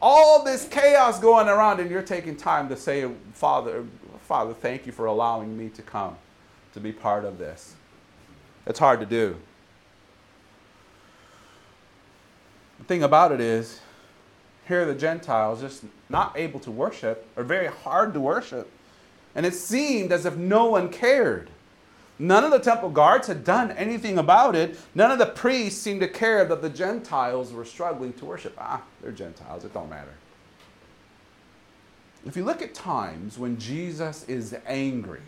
All 0.00 0.44
this 0.44 0.68
chaos 0.68 1.18
going 1.18 1.48
around, 1.48 1.80
and 1.80 1.90
you're 1.90 2.02
taking 2.02 2.36
time 2.36 2.68
to 2.68 2.76
say, 2.76 3.10
Father, 3.32 3.84
Father, 4.22 4.52
thank 4.52 4.86
you 4.86 4.92
for 4.92 5.06
allowing 5.06 5.56
me 5.56 5.68
to 5.70 5.82
come 5.82 6.16
to 6.74 6.80
be 6.80 6.92
part 6.92 7.24
of 7.24 7.38
this. 7.38 7.74
It's 8.66 8.78
hard 8.78 9.00
to 9.00 9.06
do. 9.06 9.36
The 12.78 12.84
thing 12.84 13.02
about 13.02 13.32
it 13.32 13.40
is, 13.40 13.80
here 14.68 14.84
the 14.84 14.94
Gentiles 14.94 15.60
just 15.60 15.84
not 16.08 16.36
able 16.36 16.60
to 16.60 16.70
worship, 16.70 17.26
or 17.36 17.44
very 17.44 17.68
hard 17.68 18.12
to 18.14 18.20
worship. 18.20 18.70
And 19.34 19.46
it 19.46 19.54
seemed 19.54 20.12
as 20.12 20.26
if 20.26 20.36
no 20.36 20.66
one 20.66 20.88
cared. 20.88 21.50
None 22.18 22.44
of 22.44 22.50
the 22.50 22.58
temple 22.58 22.88
guards 22.88 23.28
had 23.28 23.44
done 23.44 23.70
anything 23.72 24.18
about 24.18 24.56
it. 24.56 24.78
None 24.94 25.10
of 25.10 25.18
the 25.18 25.26
priests 25.26 25.80
seemed 25.80 26.00
to 26.00 26.08
care 26.08 26.44
that 26.46 26.62
the 26.62 26.70
Gentiles 26.70 27.52
were 27.52 27.64
struggling 27.64 28.14
to 28.14 28.24
worship. 28.24 28.56
Ah, 28.58 28.82
they're 29.02 29.12
Gentiles, 29.12 29.64
it 29.64 29.74
don't 29.74 29.90
matter. 29.90 30.14
If 32.24 32.36
you 32.36 32.44
look 32.44 32.62
at 32.62 32.74
times 32.74 33.38
when 33.38 33.58
Jesus 33.58 34.24
is 34.28 34.56
angry, 34.66 35.20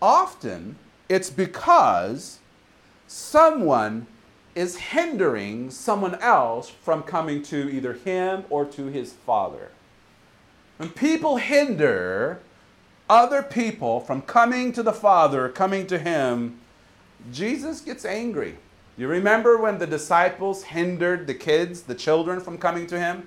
often 0.00 0.76
it's 1.08 1.30
because 1.30 2.38
someone 3.06 4.06
is 4.54 4.76
hindering 4.76 5.70
someone 5.70 6.14
else 6.16 6.70
from 6.70 7.02
coming 7.02 7.42
to 7.42 7.68
either 7.70 7.92
him 7.92 8.44
or 8.48 8.64
to 8.64 8.86
his 8.86 9.12
Father. 9.12 9.70
When 10.76 10.90
people 10.90 11.36
hinder 11.36 12.40
other 13.08 13.42
people 13.42 14.00
from 14.00 14.22
coming 14.22 14.72
to 14.72 14.82
the 14.82 14.92
Father, 14.92 15.48
coming 15.48 15.86
to 15.88 15.98
Him, 15.98 16.58
Jesus 17.32 17.80
gets 17.80 18.04
angry. 18.04 18.56
You 18.96 19.08
remember 19.08 19.58
when 19.58 19.78
the 19.78 19.86
disciples 19.86 20.62
hindered 20.62 21.26
the 21.26 21.34
kids, 21.34 21.82
the 21.82 21.94
children, 21.94 22.40
from 22.40 22.58
coming 22.58 22.86
to 22.88 22.98
Him? 22.98 23.26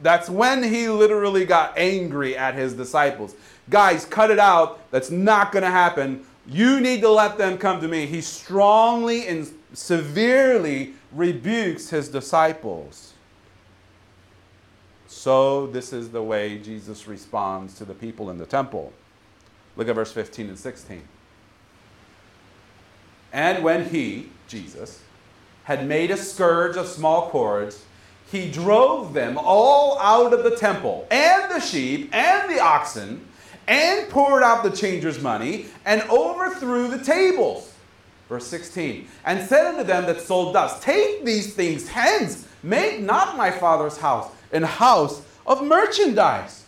That's 0.00 0.30
when 0.30 0.62
He 0.62 0.88
literally 0.88 1.44
got 1.44 1.76
angry 1.76 2.36
at 2.36 2.54
His 2.54 2.74
disciples. 2.74 3.34
Guys, 3.68 4.04
cut 4.04 4.30
it 4.30 4.38
out. 4.38 4.90
That's 4.90 5.10
not 5.10 5.52
going 5.52 5.64
to 5.64 5.70
happen. 5.70 6.24
You 6.46 6.80
need 6.80 7.02
to 7.02 7.10
let 7.10 7.36
them 7.36 7.58
come 7.58 7.80
to 7.80 7.88
me. 7.88 8.06
He 8.06 8.20
strongly 8.20 9.26
and 9.26 9.52
severely 9.74 10.94
rebukes 11.12 11.90
His 11.90 12.08
disciples. 12.08 13.07
So, 15.28 15.66
this 15.66 15.92
is 15.92 16.08
the 16.08 16.22
way 16.22 16.56
Jesus 16.56 17.06
responds 17.06 17.74
to 17.74 17.84
the 17.84 17.92
people 17.92 18.30
in 18.30 18.38
the 18.38 18.46
temple. 18.46 18.94
Look 19.76 19.86
at 19.86 19.94
verse 19.94 20.10
15 20.10 20.48
and 20.48 20.58
16. 20.58 21.02
And 23.30 23.62
when 23.62 23.90
he, 23.90 24.30
Jesus, 24.46 25.02
had 25.64 25.86
made 25.86 26.10
a 26.10 26.16
scourge 26.16 26.78
of 26.78 26.86
small 26.86 27.28
cords, 27.28 27.84
he 28.32 28.50
drove 28.50 29.12
them 29.12 29.36
all 29.36 29.98
out 29.98 30.32
of 30.32 30.44
the 30.44 30.56
temple, 30.56 31.06
and 31.10 31.50
the 31.50 31.60
sheep, 31.60 32.08
and 32.14 32.50
the 32.50 32.60
oxen, 32.60 33.28
and 33.66 34.08
poured 34.08 34.42
out 34.42 34.62
the 34.62 34.70
changers' 34.70 35.20
money, 35.20 35.66
and 35.84 36.00
overthrew 36.08 36.88
the 36.88 37.04
tables. 37.04 37.74
Verse 38.30 38.46
16. 38.46 39.06
And 39.26 39.46
said 39.46 39.66
unto 39.66 39.84
them 39.84 40.06
that 40.06 40.22
sold 40.22 40.54
doves, 40.54 40.80
Take 40.80 41.26
these 41.26 41.52
things 41.52 41.86
hence, 41.86 42.48
make 42.62 43.00
not 43.00 43.36
my 43.36 43.50
father's 43.50 43.98
house 43.98 44.30
and 44.52 44.64
house 44.64 45.22
of 45.46 45.64
merchandise. 45.64 46.64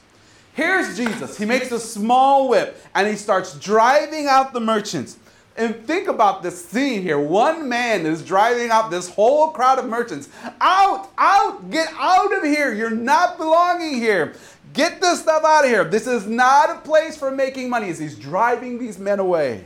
Here's 0.54 0.96
Jesus. 0.96 1.38
He 1.38 1.44
makes 1.44 1.70
a 1.72 1.80
small 1.80 2.48
whip 2.48 2.76
and 2.94 3.06
he 3.06 3.16
starts 3.16 3.58
driving 3.58 4.26
out 4.26 4.52
the 4.52 4.60
merchants. 4.60 5.16
And 5.56 5.86
think 5.86 6.08
about 6.08 6.42
this 6.42 6.64
scene 6.64 7.02
here. 7.02 7.18
One 7.18 7.68
man 7.68 8.06
is 8.06 8.24
driving 8.24 8.70
out 8.70 8.90
this 8.90 9.08
whole 9.08 9.50
crowd 9.50 9.78
of 9.78 9.86
merchants. 9.86 10.28
Out, 10.60 11.10
out, 11.18 11.70
get 11.70 11.92
out 11.98 12.36
of 12.36 12.44
here. 12.44 12.72
You're 12.72 12.90
not 12.90 13.36
belonging 13.36 13.94
here. 13.94 14.34
Get 14.72 15.00
this 15.00 15.20
stuff 15.20 15.44
out 15.44 15.64
of 15.64 15.70
here. 15.70 15.84
This 15.84 16.06
is 16.06 16.26
not 16.26 16.70
a 16.70 16.80
place 16.80 17.16
for 17.16 17.30
making 17.30 17.68
money. 17.68 17.90
As 17.90 17.98
he's 17.98 18.16
driving 18.18 18.78
these 18.78 18.98
men 18.98 19.18
away. 19.18 19.64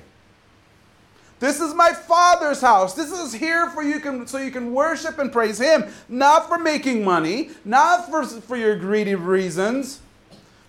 This 1.44 1.60
is 1.60 1.74
my 1.74 1.92
father's 1.92 2.62
house. 2.62 2.94
This 2.94 3.12
is 3.12 3.34
here 3.34 3.68
for 3.68 3.82
you 3.82 4.00
can, 4.00 4.26
so 4.26 4.38
you 4.38 4.50
can 4.50 4.72
worship 4.72 5.18
and 5.18 5.30
praise 5.30 5.58
him, 5.58 5.84
not 6.08 6.48
for 6.48 6.58
making 6.58 7.04
money, 7.04 7.50
not 7.66 8.08
for, 8.08 8.24
for 8.24 8.56
your 8.56 8.76
greedy 8.76 9.14
reasons. 9.14 10.00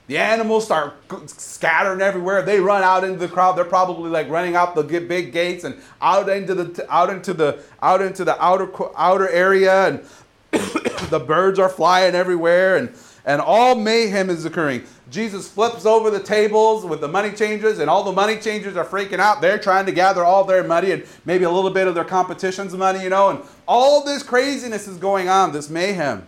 The 0.08 0.18
animals 0.18 0.66
start 0.66 0.96
scattering 1.28 2.02
everywhere. 2.02 2.42
They 2.42 2.60
run 2.60 2.84
out 2.84 3.06
into 3.06 3.20
the 3.20 3.30
crowd. 3.30 3.54
They're 3.54 3.64
probably 3.64 4.10
like 4.10 4.28
running 4.28 4.58
out 4.58 4.76
the 4.76 4.84
big 4.84 5.32
gates 5.32 5.64
and 5.64 5.82
out 6.02 6.28
into 6.28 6.54
the 6.54 6.86
out 6.94 7.10
into 7.10 7.34
the 7.34 7.64
out 7.82 8.02
into 8.02 8.26
the 8.26 8.36
outer 8.44 8.70
outer 8.98 9.30
area, 9.30 9.88
and 9.88 10.06
the 11.10 11.24
birds 11.26 11.58
are 11.58 11.70
flying 11.70 12.16
everywhere, 12.16 12.76
and 12.76 12.94
and 13.24 13.40
all 13.40 13.76
mayhem 13.76 14.30
is 14.30 14.44
occurring. 14.44 14.84
Jesus 15.12 15.48
flips 15.48 15.86
over 15.86 16.10
the 16.10 16.20
tables 16.20 16.84
with 16.84 17.00
the 17.00 17.08
money 17.08 17.32
changers, 17.32 17.80
and 17.80 17.90
all 17.90 18.04
the 18.04 18.12
money 18.12 18.38
changers 18.38 18.76
are 18.76 18.86
freaking 18.86 19.20
out. 19.20 19.40
They're 19.40 19.60
trying 19.60 19.86
to 19.86 19.92
gather 19.92 20.24
all 20.24 20.44
their 20.44 20.64
money 20.64 20.92
and 20.92 21.06
maybe 21.26 21.44
a 21.44 21.50
little 21.50 21.70
bit 21.70 21.88
of 21.88 21.94
their 21.94 22.04
competition's 22.04 22.74
money, 22.74 23.04
you 23.04 23.10
know, 23.10 23.30
and 23.30 23.40
all 23.68 24.04
this 24.04 24.24
craziness 24.24 24.88
is 24.88 24.98
going 24.98 25.30
on, 25.30 25.52
this 25.52 25.70
mayhem. 25.70 26.26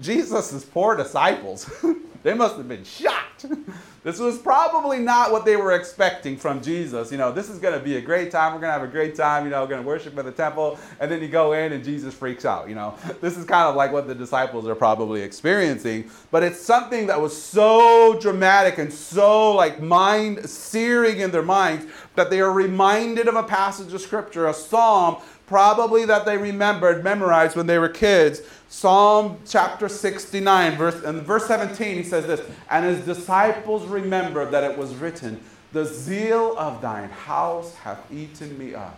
Jesus' 0.00 0.64
poor 0.64 0.96
disciples. 0.96 1.70
they 2.22 2.34
must 2.34 2.56
have 2.56 2.68
been 2.68 2.84
shocked. 2.84 3.46
this 4.04 4.18
was 4.18 4.38
probably 4.38 4.98
not 4.98 5.32
what 5.32 5.44
they 5.44 5.56
were 5.56 5.72
expecting 5.72 6.36
from 6.36 6.62
Jesus. 6.62 7.10
You 7.10 7.18
know, 7.18 7.32
this 7.32 7.48
is 7.48 7.58
going 7.58 7.78
to 7.78 7.84
be 7.84 7.96
a 7.96 8.00
great 8.00 8.30
time. 8.30 8.52
We're 8.52 8.60
going 8.60 8.72
to 8.72 8.78
have 8.78 8.82
a 8.82 8.92
great 8.92 9.14
time. 9.14 9.44
You 9.44 9.50
know, 9.50 9.62
we're 9.62 9.68
going 9.68 9.82
to 9.82 9.86
worship 9.86 10.18
in 10.18 10.26
the 10.26 10.32
temple. 10.32 10.78
And 11.00 11.10
then 11.10 11.22
you 11.22 11.28
go 11.28 11.52
in 11.52 11.72
and 11.72 11.82
Jesus 11.82 12.12
freaks 12.12 12.44
out. 12.44 12.68
You 12.68 12.74
know, 12.74 12.94
this 13.20 13.38
is 13.38 13.44
kind 13.44 13.68
of 13.68 13.74
like 13.74 13.92
what 13.92 14.06
the 14.06 14.14
disciples 14.14 14.66
are 14.66 14.74
probably 14.74 15.22
experiencing. 15.22 16.10
But 16.30 16.42
it's 16.42 16.60
something 16.60 17.06
that 17.06 17.20
was 17.20 17.40
so 17.40 18.18
dramatic 18.20 18.78
and 18.78 18.92
so 18.92 19.52
like 19.52 19.80
mind 19.80 20.48
searing 20.48 21.20
in 21.20 21.30
their 21.30 21.42
minds 21.42 21.86
that 22.16 22.30
they 22.30 22.40
are 22.40 22.52
reminded 22.52 23.28
of 23.28 23.36
a 23.36 23.42
passage 23.42 23.92
of 23.94 24.00
scripture, 24.00 24.46
a 24.46 24.54
psalm 24.54 25.22
probably 25.50 26.04
that 26.04 26.24
they 26.24 26.38
remembered, 26.38 27.02
memorized 27.02 27.56
when 27.56 27.66
they 27.66 27.76
were 27.76 27.88
kids. 27.88 28.40
Psalm 28.72 29.36
chapter 29.48 29.88
69, 29.88 30.76
verse, 30.76 31.02
and 31.02 31.22
verse 31.22 31.44
17, 31.46 31.96
he 31.96 32.02
says 32.04 32.24
this 32.24 32.40
And 32.70 32.84
his 32.84 33.04
disciples 33.04 33.84
remembered 33.86 34.52
that 34.52 34.62
it 34.62 34.78
was 34.78 34.94
written, 34.94 35.40
The 35.72 35.84
zeal 35.84 36.56
of 36.56 36.80
thine 36.80 37.10
house 37.10 37.74
hath 37.74 38.00
eaten 38.12 38.56
me 38.56 38.76
up. 38.76 38.96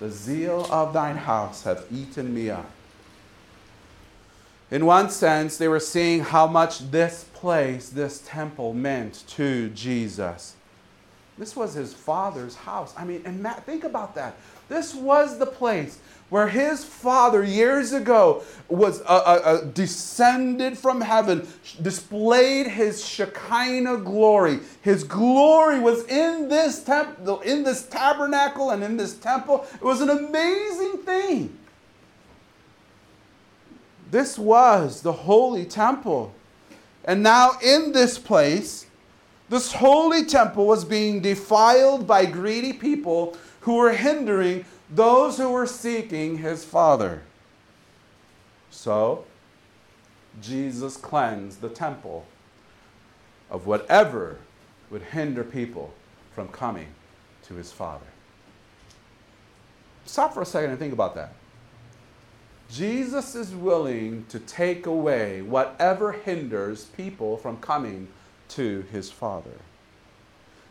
The 0.00 0.10
zeal 0.10 0.66
of 0.70 0.92
thine 0.92 1.16
house 1.16 1.62
hath 1.62 1.90
eaten 1.92 2.34
me 2.34 2.50
up. 2.50 2.68
In 4.68 4.84
one 4.84 5.10
sense, 5.10 5.56
they 5.56 5.68
were 5.68 5.80
seeing 5.80 6.20
how 6.20 6.48
much 6.48 6.90
this 6.90 7.24
place, 7.34 7.90
this 7.90 8.20
temple, 8.26 8.74
meant 8.74 9.22
to 9.28 9.68
Jesus. 9.70 10.56
This 11.38 11.54
was 11.54 11.72
his 11.72 11.94
father's 11.94 12.56
house. 12.56 12.92
I 12.96 13.04
mean, 13.04 13.22
and 13.24 13.40
Matt, 13.40 13.64
think 13.64 13.84
about 13.84 14.16
that. 14.16 14.34
This 14.68 14.92
was 14.92 15.38
the 15.38 15.46
place 15.46 16.00
where 16.30 16.48
his 16.48 16.84
father 16.84 17.42
years 17.42 17.92
ago 17.92 18.42
was 18.68 19.00
uh, 19.02 19.04
uh, 19.04 19.40
uh, 19.44 19.60
descended 19.72 20.76
from 20.76 21.00
heaven, 21.00 21.48
displayed 21.80 22.66
his 22.66 23.04
Shekinah 23.04 23.98
glory. 23.98 24.60
His 24.82 25.04
glory 25.04 25.80
was 25.80 26.04
in 26.06 26.48
this 26.48 26.82
temple, 26.82 27.40
in 27.40 27.62
this 27.62 27.86
tabernacle, 27.86 28.70
and 28.70 28.84
in 28.84 28.96
this 28.96 29.14
temple. 29.14 29.66
It 29.74 29.82
was 29.82 30.02
an 30.02 30.10
amazing 30.10 30.98
thing. 30.98 31.58
This 34.10 34.38
was 34.38 35.02
the 35.02 35.12
holy 35.12 35.64
temple. 35.64 36.34
And 37.04 37.22
now, 37.22 37.52
in 37.62 37.92
this 37.92 38.18
place, 38.18 38.86
this 39.48 39.72
holy 39.72 40.26
temple 40.26 40.66
was 40.66 40.84
being 40.84 41.22
defiled 41.22 42.06
by 42.06 42.26
greedy 42.26 42.74
people 42.74 43.36
who 43.60 43.76
were 43.76 43.92
hindering 43.92 44.66
those 44.90 45.36
who 45.36 45.50
were 45.50 45.66
seeking 45.66 46.38
his 46.38 46.64
Father. 46.64 47.22
So, 48.70 49.24
Jesus 50.40 50.96
cleansed 50.96 51.60
the 51.60 51.68
temple 51.68 52.26
of 53.50 53.66
whatever 53.66 54.38
would 54.90 55.02
hinder 55.02 55.44
people 55.44 55.92
from 56.34 56.48
coming 56.48 56.88
to 57.44 57.54
his 57.54 57.72
Father. 57.72 58.06
Stop 60.06 60.32
for 60.32 60.42
a 60.42 60.46
second 60.46 60.70
and 60.70 60.78
think 60.78 60.92
about 60.92 61.14
that. 61.14 61.32
Jesus 62.70 63.34
is 63.34 63.54
willing 63.54 64.26
to 64.28 64.38
take 64.38 64.86
away 64.86 65.42
whatever 65.42 66.12
hinders 66.12 66.84
people 66.84 67.36
from 67.38 67.56
coming 67.58 68.08
to 68.50 68.84
his 68.92 69.10
Father. 69.10 69.58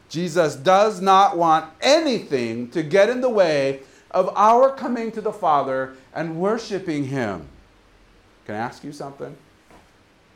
Jesus 0.10 0.56
does 0.56 1.02
not 1.02 1.38
want 1.38 1.72
anything 1.82 2.70
to 2.70 2.84
get 2.84 3.10
in 3.10 3.22
the 3.22 3.30
way 3.30 3.82
of 4.12 4.32
our 4.36 4.72
coming 4.72 5.12
to 5.12 5.22
the 5.22 5.34
Father 5.34 5.96
and 6.14 6.40
worshiping 6.40 7.06
Him. 7.06 7.48
Can 8.46 8.56
I 8.56 8.60
ask 8.60 8.84
you 8.84 8.92
something? 8.92 9.36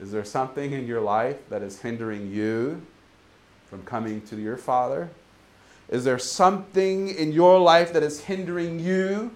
Is 0.01 0.11
there 0.11 0.25
something 0.25 0.71
in 0.71 0.87
your 0.87 1.01
life 1.01 1.37
that 1.49 1.61
is 1.61 1.79
hindering 1.79 2.31
you 2.31 2.81
from 3.65 3.83
coming 3.83 4.21
to 4.23 4.35
your 4.35 4.57
Father? 4.57 5.09
Is 5.89 6.03
there 6.03 6.19
something 6.19 7.09
in 7.09 7.31
your 7.31 7.59
life 7.59 7.93
that 7.93 8.03
is 8.03 8.21
hindering 8.21 8.79
you 8.79 9.31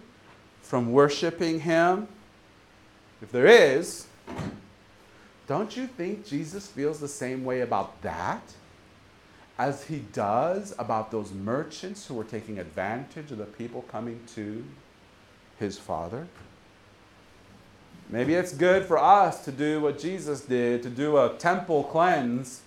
from 0.62 0.92
worshiping 0.92 1.62
Him? 1.62 2.08
If 3.22 3.32
there 3.32 3.46
is, 3.46 4.08
don't 5.48 5.78
you 5.78 5.86
think 5.86 6.26
Jesus 6.26 6.68
feels 6.68 7.00
the 7.00 7.08
same 7.08 7.46
way 7.46 7.62
about 7.62 8.02
that? 8.02 8.42
As 9.58 9.86
he 9.86 10.00
does 10.12 10.74
about 10.78 11.12
those 11.12 11.32
merchants 11.32 12.08
who 12.08 12.14
were 12.14 12.24
taking 12.24 12.60
advantage 12.60 13.32
of 13.32 13.38
the 13.38 13.46
people 13.46 13.84
coming 13.84 14.20
to 14.36 14.66
his 15.60 15.78
father. 15.78 16.28
Maybe 18.10 18.36
it's 18.36 18.54
good 18.54 18.86
for 18.86 18.98
us 18.98 19.44
to 19.46 19.52
do 19.52 19.82
what 19.82 19.98
Jesus 19.98 20.42
did, 20.42 20.84
to 20.84 20.90
do 20.90 21.18
a 21.18 21.30
temple 21.38 21.86
cleanse, 21.86 22.62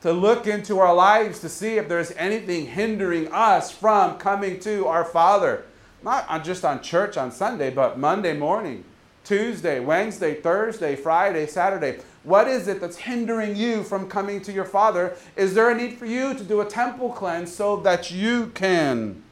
to 0.00 0.12
look 0.12 0.46
into 0.46 0.78
our 0.78 0.94
lives 0.94 1.40
to 1.40 1.48
see 1.48 1.76
if 1.76 1.88
there's 1.88 2.12
anything 2.12 2.66
hindering 2.66 3.32
us 3.32 3.70
from 3.70 4.16
coming 4.18 4.58
to 4.60 4.86
our 4.86 5.04
Father. 5.04 5.64
Not 6.02 6.44
just 6.44 6.64
on 6.64 6.82
church 6.82 7.16
on 7.16 7.32
Sunday, 7.32 7.70
but 7.70 7.98
Monday 7.98 8.36
morning, 8.36 8.84
Tuesday, 9.24 9.80
Wednesday, 9.80 10.34
Thursday, 10.40 10.94
Friday, 10.96 11.46
Saturday. 11.46 11.98
What 12.28 12.46
is 12.46 12.68
it 12.68 12.82
that's 12.82 12.98
hindering 12.98 13.56
you 13.56 13.82
from 13.82 14.06
coming 14.06 14.42
to 14.42 14.52
your 14.52 14.66
Father? 14.66 15.16
Is 15.34 15.54
there 15.54 15.70
a 15.70 15.74
need 15.74 15.96
for 15.96 16.04
you 16.04 16.34
to 16.34 16.44
do 16.44 16.60
a 16.60 16.66
temple 16.66 17.08
cleanse 17.08 17.56
so 17.56 17.76
that 17.78 18.10
you 18.10 18.48
can 18.48 19.22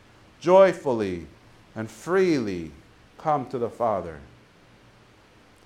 joyfully 0.41 1.27
and 1.75 1.91
freely 1.91 2.71
come 3.19 3.45
to 3.51 3.59
the 3.59 3.69
Father? 3.69 4.21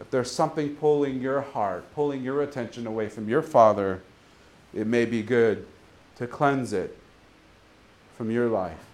If 0.01 0.11
there's 0.11 0.29
something 0.29 0.75
pulling 0.75 1.21
your 1.21 1.40
heart, 1.40 1.95
pulling 1.95 2.25
your 2.25 2.43
attention 2.43 2.85
away 2.85 3.09
from 3.09 3.29
your 3.29 3.43
Father, 3.43 4.03
it 4.75 4.88
may 4.88 5.05
be 5.05 5.23
good 5.23 5.69
to 6.16 6.27
cleanse 6.27 6.73
it 6.73 6.99
from 8.16 8.33
your 8.33 8.49
life. 8.49 8.87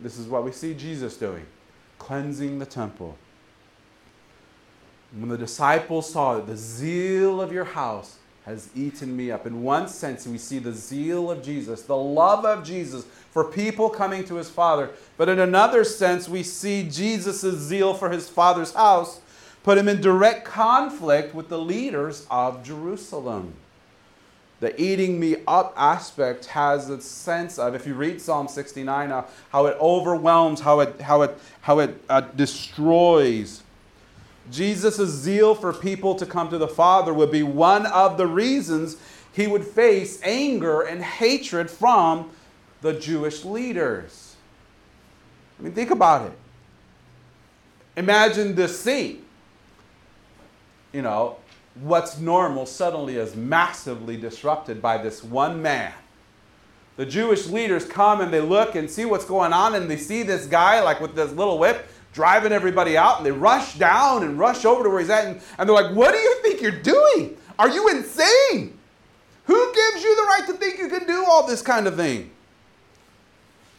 This 0.00 0.18
is 0.18 0.26
what 0.26 0.42
we 0.42 0.50
see 0.50 0.74
Jesus 0.74 1.16
doing 1.16 1.46
cleansing 2.00 2.58
the 2.58 2.66
temple. 2.66 3.16
When 5.12 5.28
the 5.28 5.38
disciples 5.38 6.12
saw 6.12 6.38
it, 6.38 6.46
the 6.46 6.56
zeal 6.56 7.40
of 7.40 7.52
your 7.52 7.64
house 7.64 8.16
has 8.44 8.70
eaten 8.74 9.16
me 9.16 9.30
up. 9.30 9.46
In 9.46 9.62
one 9.62 9.88
sense, 9.88 10.26
we 10.26 10.38
see 10.38 10.58
the 10.58 10.72
zeal 10.72 11.30
of 11.30 11.42
Jesus, 11.42 11.82
the 11.82 11.96
love 11.96 12.44
of 12.44 12.64
Jesus 12.64 13.04
for 13.30 13.44
people 13.44 13.90
coming 13.90 14.24
to 14.24 14.36
his 14.36 14.48
Father. 14.48 14.90
But 15.16 15.28
in 15.28 15.38
another 15.38 15.84
sense, 15.84 16.28
we 16.28 16.42
see 16.42 16.88
Jesus' 16.88 17.58
zeal 17.58 17.94
for 17.94 18.10
his 18.10 18.28
Father's 18.28 18.72
house 18.72 19.20
put 19.62 19.76
him 19.76 19.88
in 19.88 20.00
direct 20.00 20.44
conflict 20.44 21.34
with 21.34 21.48
the 21.48 21.58
leaders 21.58 22.26
of 22.30 22.64
Jerusalem. 22.64 23.54
The 24.60 24.78
eating 24.80 25.18
me 25.18 25.36
up 25.46 25.72
aspect 25.76 26.46
has 26.46 26.90
a 26.90 27.00
sense 27.00 27.58
of, 27.58 27.74
if 27.74 27.86
you 27.86 27.94
read 27.94 28.20
Psalm 28.20 28.46
69, 28.46 29.10
uh, 29.10 29.26
how 29.50 29.66
it 29.66 29.76
overwhelms, 29.80 30.60
how 30.60 30.80
it, 30.80 31.00
how 31.00 31.22
it, 31.22 31.38
how 31.62 31.78
it 31.78 32.02
uh, 32.08 32.20
destroys 32.20 33.62
Jesus' 34.50 35.10
zeal 35.10 35.54
for 35.54 35.72
people 35.72 36.14
to 36.16 36.26
come 36.26 36.48
to 36.50 36.58
the 36.58 36.68
Father 36.68 37.14
would 37.14 37.30
be 37.30 37.42
one 37.42 37.86
of 37.86 38.16
the 38.16 38.26
reasons 38.26 38.96
he 39.32 39.46
would 39.46 39.64
face 39.64 40.20
anger 40.22 40.82
and 40.82 41.02
hatred 41.02 41.70
from 41.70 42.30
the 42.80 42.92
Jewish 42.92 43.44
leaders. 43.44 44.36
I 45.58 45.62
mean, 45.62 45.72
think 45.72 45.90
about 45.90 46.26
it. 46.26 46.32
Imagine 47.96 48.54
this 48.54 48.80
scene. 48.80 49.24
You 50.92 51.02
know, 51.02 51.36
what's 51.74 52.18
normal 52.18 52.66
suddenly 52.66 53.16
is 53.16 53.36
massively 53.36 54.16
disrupted 54.16 54.82
by 54.82 54.98
this 54.98 55.22
one 55.22 55.62
man. 55.62 55.92
The 56.96 57.06
Jewish 57.06 57.46
leaders 57.46 57.84
come 57.84 58.20
and 58.20 58.32
they 58.32 58.40
look 58.40 58.74
and 58.74 58.90
see 58.90 59.04
what's 59.04 59.24
going 59.24 59.52
on, 59.52 59.74
and 59.74 59.90
they 59.90 59.96
see 59.96 60.22
this 60.22 60.46
guy, 60.46 60.82
like 60.82 61.00
with 61.00 61.14
this 61.14 61.32
little 61.32 61.58
whip, 61.58 61.86
driving 62.12 62.52
everybody 62.52 62.96
out, 62.96 63.18
and 63.18 63.26
they 63.26 63.32
rush 63.32 63.74
down 63.74 64.22
and 64.22 64.38
rush 64.38 64.64
over 64.64 64.82
to 64.84 64.90
where 64.90 65.00
he's 65.00 65.10
at, 65.10 65.26
and, 65.26 65.40
and 65.58 65.68
they're 65.68 65.76
like, 65.76 65.94
What 65.94 66.12
do 66.12 66.18
you 66.18 66.42
think 66.42 66.60
you're 66.60 66.70
doing? 66.70 67.36
Are 67.58 67.68
you 67.68 67.88
insane? 67.88 68.78
Who 69.44 69.74
gives 69.74 70.02
you 70.02 70.16
the 70.16 70.22
right 70.22 70.44
to 70.46 70.52
think 70.54 70.78
you 70.78 70.88
can 70.88 71.06
do 71.06 71.24
all 71.28 71.46
this 71.46 71.62
kind 71.62 71.86
of 71.86 71.96
thing? 71.96 72.30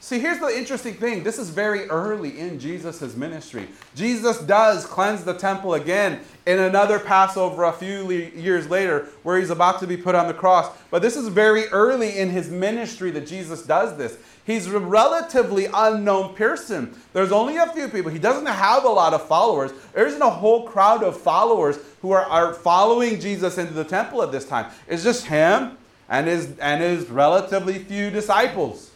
See, 0.02 0.20
here's 0.20 0.40
the 0.40 0.48
interesting 0.48 0.96
thing. 0.96 1.24
This 1.24 1.38
is 1.38 1.52
very 1.52 1.88
early 1.88 2.40
in 2.40 2.60
Jesus' 2.60 3.16
ministry. 3.16 3.68
Jesus 3.96 4.40
does 4.40 4.84
cleanse 4.86 5.24
the 5.24 5.36
temple 5.36 5.76
again 5.76 6.22
in 6.48 6.58
another 6.58 6.98
Passover 6.98 7.66
a 7.66 7.72
few 7.72 8.10
years 8.10 8.68
later 8.68 9.10
where 9.22 9.38
he's 9.38 9.52
about 9.52 9.80
to 9.80 9.88
be 9.88 9.96
put 9.96 10.16
on 10.16 10.28
the 10.28 10.34
cross. 10.34 10.76
But 10.90 11.04
this 11.04 11.16
is 11.16 11.28
very 11.28 11.68
early 11.68 12.18
in 12.18 12.32
his 12.32 12.50
ministry 12.50 13.12
that 13.12 13.28
Jesus 13.28 13.62
does 13.62 13.96
this. 13.96 14.18
He's 14.46 14.68
a 14.68 14.80
relatively 14.80 15.68
unknown 15.72 16.36
person. 16.36 16.96
There's 17.14 17.32
only 17.32 17.58
a 17.58 17.68
few 17.68 17.88
people. 17.88 18.10
He 18.10 18.20
doesn't 18.20 18.48
have 18.48 18.84
a 18.84 18.90
lot 18.90 19.14
of 19.14 19.28
followers. 19.28 19.72
There 19.94 20.08
isn't 20.08 20.22
a 20.22 20.30
whole 20.30 20.68
crowd 20.68 21.04
of 21.04 21.20
followers 21.20 21.78
who 22.02 22.12
are, 22.12 22.26
are 22.26 22.54
following 22.54 23.20
Jesus 23.20 23.58
into 23.58 23.74
the 23.74 23.84
temple 23.84 24.24
at 24.24 24.32
this 24.32 24.48
time. 24.48 24.72
It's 24.88 25.04
just 25.04 25.28
him 25.28 25.78
and 26.10 26.28
his, 26.28 26.58
and 26.60 26.82
his 26.82 27.10
relatively 27.10 27.80
few 27.80 28.10
disciples. 28.10 28.92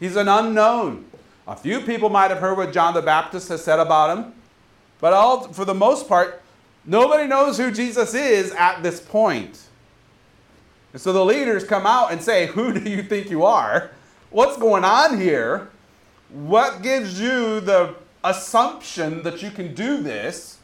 He's 0.00 0.16
an 0.16 0.28
unknown. 0.28 1.04
A 1.46 1.54
few 1.54 1.80
people 1.80 2.08
might 2.08 2.30
have 2.30 2.40
heard 2.40 2.56
what 2.56 2.72
John 2.72 2.94
the 2.94 3.02
Baptist 3.02 3.48
has 3.48 3.64
said 3.64 3.78
about 3.78 4.16
him, 4.16 4.32
but 5.00 5.12
all, 5.12 5.48
for 5.52 5.64
the 5.64 5.74
most 5.74 6.08
part, 6.08 6.42
nobody 6.84 7.26
knows 7.26 7.56
who 7.56 7.70
Jesus 7.70 8.14
is 8.14 8.52
at 8.52 8.82
this 8.82 9.00
point. 9.00 9.60
And 10.92 11.00
so 11.00 11.12
the 11.12 11.24
leaders 11.24 11.64
come 11.64 11.86
out 11.86 12.12
and 12.12 12.22
say, 12.22 12.46
Who 12.48 12.72
do 12.78 12.88
you 12.88 13.02
think 13.02 13.30
you 13.30 13.44
are? 13.44 13.90
What's 14.32 14.56
going 14.56 14.82
on 14.82 15.20
here? 15.20 15.68
What 16.30 16.80
gives 16.80 17.20
you 17.20 17.60
the 17.60 17.94
assumption 18.24 19.22
that 19.24 19.42
you 19.42 19.50
can 19.50 19.74
do 19.74 20.02
this? 20.02 20.56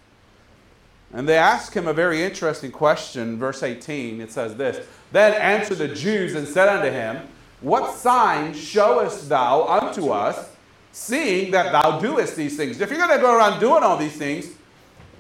And 1.13 1.29
they 1.29 1.37
ask 1.37 1.75
him 1.75 1.87
a 1.87 1.93
very 1.93 2.23
interesting 2.23 2.73
question. 2.73 3.39
Verse 3.39 3.63
18, 3.63 4.23
it 4.23 4.33
says 4.33 4.57
this 4.57 4.87
Then 5.13 5.35
answered 5.35 5.79
the 5.79 5.89
Jews 5.89 6.35
and 6.35 6.49
said 6.49 6.69
unto 6.69 6.91
him, 6.91 7.29
What 7.61 7.95
sign 7.95 8.55
showest 8.55 9.29
thou 9.29 9.67
unto 9.67 10.09
us, 10.13 10.49
seeing 10.93 11.51
that 11.51 11.71
thou 11.71 12.01
doest 12.01 12.37
these 12.37 12.57
things? 12.57 12.81
If 12.81 12.89
you're 12.89 12.99
going 12.99 13.19
to 13.19 13.23
go 13.23 13.37
around 13.37 13.61
doing 13.61 13.83
all 13.83 13.99
these 13.99 14.17
things, 14.17 14.47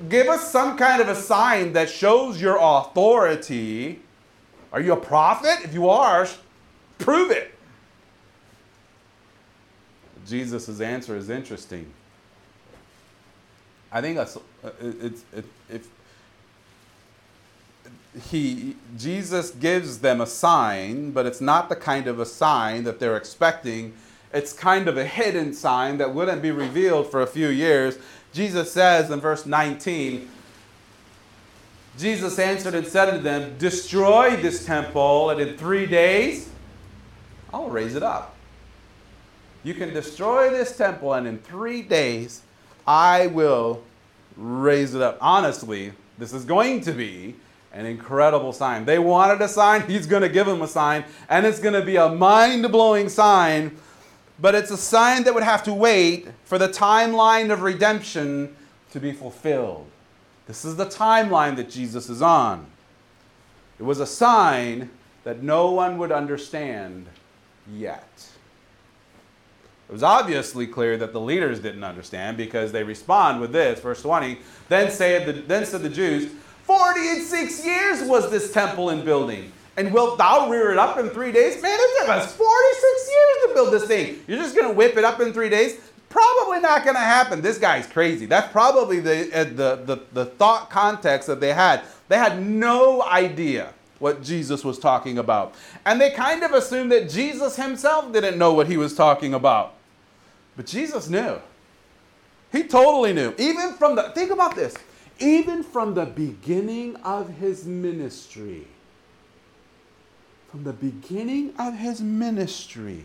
give 0.08 0.26
us 0.26 0.50
some 0.50 0.78
kind 0.78 1.02
of 1.02 1.10
a 1.10 1.14
sign 1.14 1.74
that 1.74 1.90
shows 1.90 2.40
your 2.40 2.56
authority. 2.58 4.00
Are 4.72 4.80
you 4.80 4.94
a 4.94 5.00
prophet? 5.00 5.58
If 5.64 5.74
you 5.74 5.90
are, 5.90 6.26
prove 6.96 7.30
it. 7.30 7.57
Jesus' 10.28 10.80
answer 10.80 11.16
is 11.16 11.30
interesting. 11.30 11.92
I 13.90 14.00
think 14.00 14.16
that's 14.16 14.36
it's 14.80 15.24
it, 15.34 15.44
if 15.70 15.88
he 18.30 18.76
Jesus 18.96 19.50
gives 19.50 20.00
them 20.00 20.20
a 20.20 20.26
sign, 20.26 21.12
but 21.12 21.26
it's 21.26 21.40
not 21.40 21.68
the 21.68 21.76
kind 21.76 22.06
of 22.06 22.20
a 22.20 22.26
sign 22.26 22.84
that 22.84 23.00
they're 23.00 23.16
expecting. 23.16 23.94
It's 24.32 24.52
kind 24.52 24.88
of 24.88 24.98
a 24.98 25.04
hidden 25.04 25.54
sign 25.54 25.98
that 25.98 26.14
wouldn't 26.14 26.42
be 26.42 26.50
revealed 26.50 27.10
for 27.10 27.22
a 27.22 27.26
few 27.26 27.48
years. 27.48 27.98
Jesus 28.32 28.70
says 28.70 29.10
in 29.10 29.20
verse 29.20 29.46
19, 29.46 30.28
Jesus 31.98 32.38
answered 32.38 32.74
and 32.74 32.86
said 32.86 33.10
to 33.10 33.18
them, 33.18 33.56
Destroy 33.58 34.36
this 34.36 34.66
temple, 34.66 35.30
and 35.30 35.40
in 35.40 35.56
three 35.56 35.86
days 35.86 36.50
I'll 37.52 37.70
raise 37.70 37.94
it 37.94 38.02
up. 38.02 38.34
You 39.64 39.74
can 39.74 39.92
destroy 39.92 40.50
this 40.50 40.76
temple, 40.76 41.14
and 41.14 41.26
in 41.26 41.38
three 41.38 41.82
days 41.82 42.42
I 42.86 43.26
will 43.26 43.82
raise 44.36 44.94
it 44.94 45.02
up. 45.02 45.18
Honestly, 45.20 45.92
this 46.16 46.32
is 46.32 46.44
going 46.44 46.80
to 46.82 46.92
be 46.92 47.34
an 47.72 47.84
incredible 47.84 48.52
sign. 48.52 48.84
They 48.84 48.98
wanted 48.98 49.40
a 49.42 49.48
sign, 49.48 49.82
he's 49.88 50.06
going 50.06 50.22
to 50.22 50.28
give 50.28 50.46
them 50.46 50.62
a 50.62 50.68
sign, 50.68 51.04
and 51.28 51.44
it's 51.44 51.60
going 51.60 51.74
to 51.74 51.84
be 51.84 51.96
a 51.96 52.08
mind 52.08 52.70
blowing 52.70 53.08
sign, 53.08 53.76
but 54.40 54.54
it's 54.54 54.70
a 54.70 54.76
sign 54.76 55.24
that 55.24 55.34
would 55.34 55.42
have 55.42 55.62
to 55.64 55.74
wait 55.74 56.28
for 56.44 56.58
the 56.58 56.68
timeline 56.68 57.52
of 57.52 57.62
redemption 57.62 58.54
to 58.92 59.00
be 59.00 59.12
fulfilled. 59.12 59.86
This 60.46 60.64
is 60.64 60.76
the 60.76 60.86
timeline 60.86 61.56
that 61.56 61.68
Jesus 61.68 62.08
is 62.08 62.22
on. 62.22 62.66
It 63.78 63.82
was 63.82 64.00
a 64.00 64.06
sign 64.06 64.90
that 65.24 65.42
no 65.42 65.70
one 65.72 65.98
would 65.98 66.10
understand 66.10 67.06
yet. 67.70 68.28
It 69.88 69.92
was 69.92 70.02
obviously 70.02 70.66
clear 70.66 70.98
that 70.98 71.12
the 71.12 71.20
leaders 71.20 71.60
didn't 71.60 71.84
understand 71.84 72.36
because 72.36 72.72
they 72.72 72.84
respond 72.84 73.40
with 73.40 73.52
this, 73.52 73.80
verse 73.80 74.02
20. 74.02 74.38
Then 74.68 74.90
said 74.90 75.26
the, 75.26 75.32
then 75.32 75.64
said 75.64 75.82
the 75.82 75.88
Jews, 75.88 76.30
Forty 76.68 77.08
and 77.08 77.22
six 77.22 77.64
years 77.64 78.06
was 78.06 78.30
this 78.30 78.52
temple 78.52 78.90
in 78.90 79.02
building. 79.02 79.50
And 79.78 79.90
wilt 79.90 80.18
thou 80.18 80.50
rear 80.50 80.70
it 80.70 80.76
up 80.76 80.98
in 80.98 81.08
three 81.08 81.32
days? 81.32 81.62
Man, 81.62 81.78
it 81.80 82.00
took 82.00 82.10
us 82.10 82.36
46 82.36 83.10
years 83.10 83.46
to 83.46 83.54
build 83.54 83.72
this 83.72 83.84
thing. 83.86 84.20
You're 84.26 84.36
just 84.36 84.54
going 84.54 84.68
to 84.68 84.74
whip 84.74 84.98
it 84.98 85.04
up 85.04 85.18
in 85.20 85.32
three 85.32 85.48
days? 85.48 85.80
Probably 86.10 86.60
not 86.60 86.84
going 86.84 86.96
to 86.96 87.00
happen. 87.00 87.40
This 87.40 87.56
guy's 87.56 87.86
crazy. 87.86 88.26
That's 88.26 88.52
probably 88.52 89.00
the, 89.00 89.34
uh, 89.34 89.44
the, 89.44 89.82
the, 89.86 90.02
the 90.12 90.24
thought 90.26 90.68
context 90.68 91.26
that 91.28 91.40
they 91.40 91.54
had. 91.54 91.80
They 92.08 92.18
had 92.18 92.42
no 92.42 93.02
idea 93.02 93.72
what 93.98 94.22
Jesus 94.22 94.62
was 94.62 94.78
talking 94.78 95.16
about. 95.16 95.54
And 95.86 95.98
they 95.98 96.10
kind 96.10 96.42
of 96.42 96.52
assumed 96.52 96.92
that 96.92 97.08
Jesus 97.08 97.56
himself 97.56 98.12
didn't 98.12 98.36
know 98.36 98.52
what 98.52 98.66
he 98.66 98.76
was 98.76 98.94
talking 98.94 99.32
about. 99.32 99.72
But 100.58 100.66
Jesus 100.66 101.08
knew. 101.08 101.38
He 102.50 102.64
totally 102.64 103.12
knew. 103.12 103.32
Even 103.38 103.74
from 103.74 103.94
the, 103.94 104.10
think 104.12 104.32
about 104.32 104.56
this, 104.56 104.74
even 105.20 105.62
from 105.62 105.94
the 105.94 106.04
beginning 106.04 106.96
of 106.96 107.28
his 107.28 107.64
ministry, 107.64 108.66
from 110.50 110.64
the 110.64 110.72
beginning 110.72 111.54
of 111.60 111.74
his 111.74 112.00
ministry, 112.00 113.04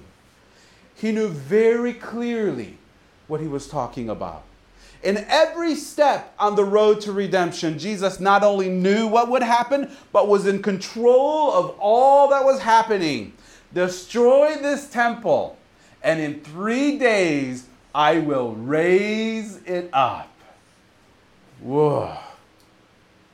he 0.95 1.11
knew 1.11 1.27
very 1.27 1.93
clearly 1.93 2.79
what 3.27 3.39
he 3.39 3.47
was 3.47 3.67
talking 3.67 4.09
about. 4.09 4.45
In 5.03 5.17
every 5.29 5.75
step 5.75 6.33
on 6.39 6.55
the 6.55 6.65
road 6.65 7.01
to 7.01 7.11
redemption, 7.11 7.77
Jesus 7.77 8.19
not 8.19 8.43
only 8.43 8.69
knew 8.69 9.05
what 9.05 9.29
would 9.29 9.43
happen, 9.43 9.95
but 10.11 10.27
was 10.27 10.47
in 10.47 10.63
control 10.63 11.53
of 11.53 11.75
all 11.77 12.29
that 12.29 12.43
was 12.43 12.61
happening. 12.61 13.33
Destroy 13.75 14.55
this 14.55 14.89
temple 14.89 15.55
and 16.03 16.19
in 16.19 16.41
three 16.41 16.97
days 16.97 17.67
I 17.95 18.19
will 18.19 18.53
raise 18.53 19.57
it 19.63 19.89
up. 19.93 20.29
Whoa. 21.61 22.17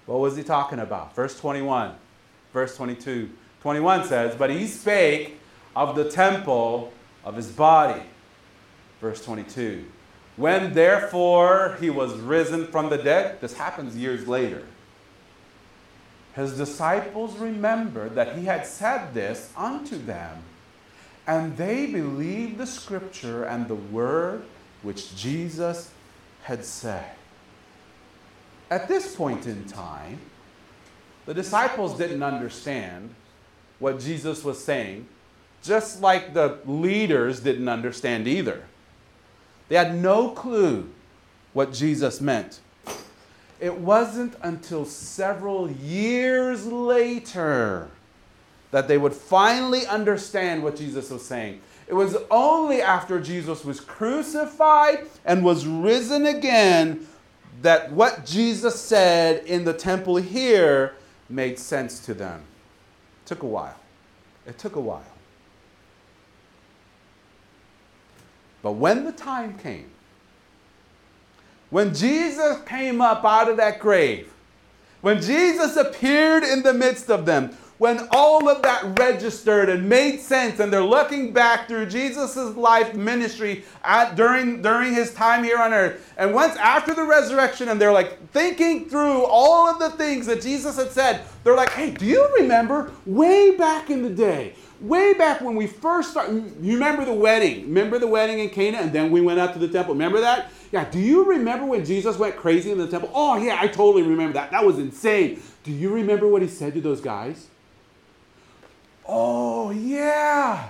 What 0.06 0.20
was 0.20 0.36
he 0.36 0.44
talking 0.44 0.80
about? 0.80 1.16
Verse 1.16 1.40
21, 1.40 1.94
verse 2.54 2.76
22. 2.76 3.30
21 3.62 4.08
says, 4.08 4.36
But 4.36 4.50
he 4.50 4.68
spake 4.68 5.40
of 5.76 5.96
the 5.96 6.10
temple 6.10 6.94
of 7.24 7.36
his 7.36 7.48
body. 7.48 8.02
Verse 9.02 9.24
22. 9.24 9.86
When 10.36 10.74
therefore 10.74 11.78
he 11.80 11.90
was 11.90 12.18
risen 12.18 12.68
from 12.68 12.90
the 12.90 12.98
dead, 12.98 13.42
this 13.42 13.54
happens 13.54 13.96
years 13.98 14.28
later. 14.28 14.64
His 16.36 16.56
disciples 16.56 17.38
remembered 17.38 18.16
that 18.16 18.38
he 18.38 18.46
had 18.46 18.66
said 18.66 19.14
this 19.14 19.52
unto 19.58 19.98
them 19.98 20.44
and 21.28 21.56
they 21.58 21.86
believed 21.86 22.58
the 22.58 22.66
scripture 22.66 23.44
and 23.44 23.68
the 23.68 23.76
word 23.76 24.44
which 24.82 25.16
Jesus 25.16 25.92
had 26.44 26.66
said. 26.66 27.12
At 28.72 28.88
this 28.88 29.16
point 29.16 29.48
in 29.48 29.66
time, 29.66 30.20
the 31.26 31.34
disciples 31.34 31.98
didn't 31.98 32.24
understand 32.24 33.14
what 33.80 34.00
Jesus 34.00 34.44
was 34.44 34.64
saying, 34.64 35.08
just 35.64 36.02
like 36.02 36.34
the 36.34 36.60
leaders 36.66 37.40
didn't 37.40 37.70
understand 37.70 38.28
either. 38.28 38.64
They 39.68 39.76
had 39.76 39.96
no 39.96 40.32
clue 40.32 40.90
what 41.54 41.74
Jesus 41.74 42.22
meant. 42.22 42.60
It 43.60 43.76
wasn't 43.78 44.36
until 44.42 44.86
several 44.86 45.70
years 45.70 46.66
later 46.66 47.90
that 48.72 48.88
they 48.88 48.98
would 48.98 49.14
finally 49.14 49.86
understand 49.88 50.64
what 50.64 50.76
Jesus 50.76 51.10
was 51.10 51.26
saying. 51.26 51.62
It 51.88 51.94
was 51.94 52.16
only 52.30 52.82
after 52.82 53.20
Jesus 53.20 53.66
was 53.66 53.80
crucified 53.80 55.08
and 55.26 55.44
was 55.44 55.66
risen 55.66 56.28
again 56.28 57.08
that 57.62 57.92
what 57.92 58.26
Jesus 58.26 58.80
said 58.80 59.44
in 59.46 59.66
the 59.66 59.74
temple 59.74 60.18
here 60.18 60.94
made 61.30 61.58
sense 61.58 62.00
to 62.06 62.14
them. 62.14 62.44
It 63.24 63.28
took 63.28 63.44
a 63.44 63.48
while. 63.48 63.76
It 64.46 64.58
took 64.58 64.76
a 64.76 64.80
while. 64.80 65.04
But 68.62 68.74
when 68.74 69.06
the 69.06 69.12
time 69.12 69.58
came, 69.58 69.90
when 71.70 71.94
Jesus 71.94 72.62
came 72.66 73.02
up 73.02 73.24
out 73.24 73.50
of 73.50 73.58
that 73.58 73.80
grave, 73.80 74.32
when 75.02 75.22
Jesus 75.22 75.78
appeared 75.78 76.44
in 76.44 76.64
the 76.64 76.74
midst 76.74 77.10
of 77.10 77.26
them, 77.26 77.56
when 77.80 78.08
all 78.12 78.50
of 78.50 78.62
that 78.62 79.00
registered 79.00 79.70
and 79.70 79.88
made 79.88 80.20
sense 80.20 80.60
and 80.60 80.72
they're 80.72 80.84
looking 80.84 81.32
back 81.34 81.68
through 81.68 81.86
jesus' 81.86 82.56
life 82.56 82.94
ministry 82.94 83.64
at, 83.84 84.16
during, 84.16 84.62
during 84.62 84.94
his 84.94 85.14
time 85.14 85.44
here 85.44 85.58
on 85.58 85.74
earth. 85.74 86.14
And 86.18 86.34
once 86.34 86.56
after 86.58 86.94
the 86.94 87.04
resurrection 87.04 87.70
and 87.70 87.82
they're 87.82 87.92
like 87.92 88.30
thinking 88.32 88.88
through 88.90 89.24
all 89.24 89.68
of 89.68 89.80
the 89.80 89.90
things 89.92 90.28
that 90.28 90.42
jesus 90.42 90.76
had 90.76 90.92
said 90.92 91.22
they're 91.44 91.56
like 91.56 91.72
hey 91.72 91.90
do 91.92 92.06
you 92.06 92.30
remember 92.40 92.92
way 93.06 93.56
back 93.56 93.90
in 93.90 94.04
the 94.04 94.10
day? 94.10 94.54
Way 94.82 95.14
back 95.14 95.42
when 95.42 95.56
we 95.56 95.68
first 95.68 96.12
started 96.12 96.54
you 96.62 96.74
remember 96.74 97.04
the 97.06 97.14
wedding. 97.14 97.64
Remember 97.64 97.98
the 97.98 98.08
wedding 98.08 98.40
in 98.40 98.50
cana 98.50 98.78
and 98.78 98.94
then 98.94 99.10
we 99.10 99.22
went 99.22 99.40
out 99.40 99.54
to 99.54 99.60
the 99.60 99.68
temple. 99.68 99.94
Remember 99.94 100.20
that? 100.20 100.52
Yeah 100.72 100.90
do 100.90 101.00
you 101.00 101.24
remember 101.24 101.66
when 101.66 101.86
jesus 101.86 102.18
went 102.18 102.36
crazy 102.36 102.72
in 102.72 102.78
the 102.78 102.88
temple? 102.88 103.10
Oh 103.14 103.38
yeah 103.38 103.58
i 103.60 103.68
totally 103.68 104.04
remember 104.04 104.34
that. 104.34 104.52
That 104.52 104.66
was 104.66 104.80
insane. 104.80 105.42
Do 105.64 105.72
you 105.72 105.90
remember 105.90 106.28
what 106.28 106.42
he 106.42 106.50
said 106.50 106.74
to 106.74 106.82
those 106.82 107.00
guys 107.00 107.48
Oh, 109.12 109.72
yeah. 109.72 110.70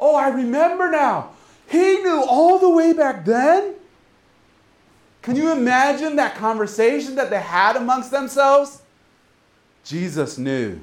Oh, 0.00 0.16
I 0.16 0.30
remember 0.30 0.90
now. 0.90 1.30
He 1.68 1.98
knew 1.98 2.24
all 2.26 2.58
the 2.58 2.68
way 2.68 2.92
back 2.92 3.24
then. 3.24 3.74
Can 5.22 5.36
you 5.36 5.52
imagine 5.52 6.16
that 6.16 6.34
conversation 6.34 7.14
that 7.14 7.30
they 7.30 7.40
had 7.40 7.76
amongst 7.76 8.10
themselves? 8.10 8.82
Jesus 9.84 10.36
knew. 10.36 10.80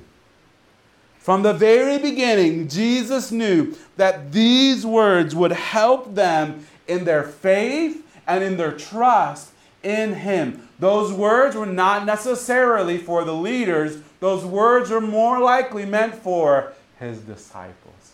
From 1.20 1.44
the 1.44 1.52
very 1.52 1.98
beginning, 1.98 2.70
Jesus 2.70 3.34
knew 3.34 3.76
that 3.98 4.32
these 4.32 4.86
words 4.86 5.36
would 5.36 5.52
help 5.52 6.16
them 6.16 6.66
in 6.88 7.04
their 7.04 7.24
faith 7.24 8.02
and 8.26 8.42
in 8.46 8.56
their 8.56 8.72
trust 8.72 9.52
in 9.84 10.14
him. 10.14 10.70
Those 10.80 11.12
words 11.12 11.58
were 11.58 11.66
not 11.66 12.06
necessarily 12.06 12.98
for 12.98 13.26
the 13.26 13.36
leaders, 13.36 14.02
those 14.20 14.44
words 14.44 14.90
were 14.90 15.02
more 15.02 15.40
likely 15.40 15.86
meant 15.86 16.16
for 16.16 16.74
his 17.00 17.20
disciples. 17.20 18.14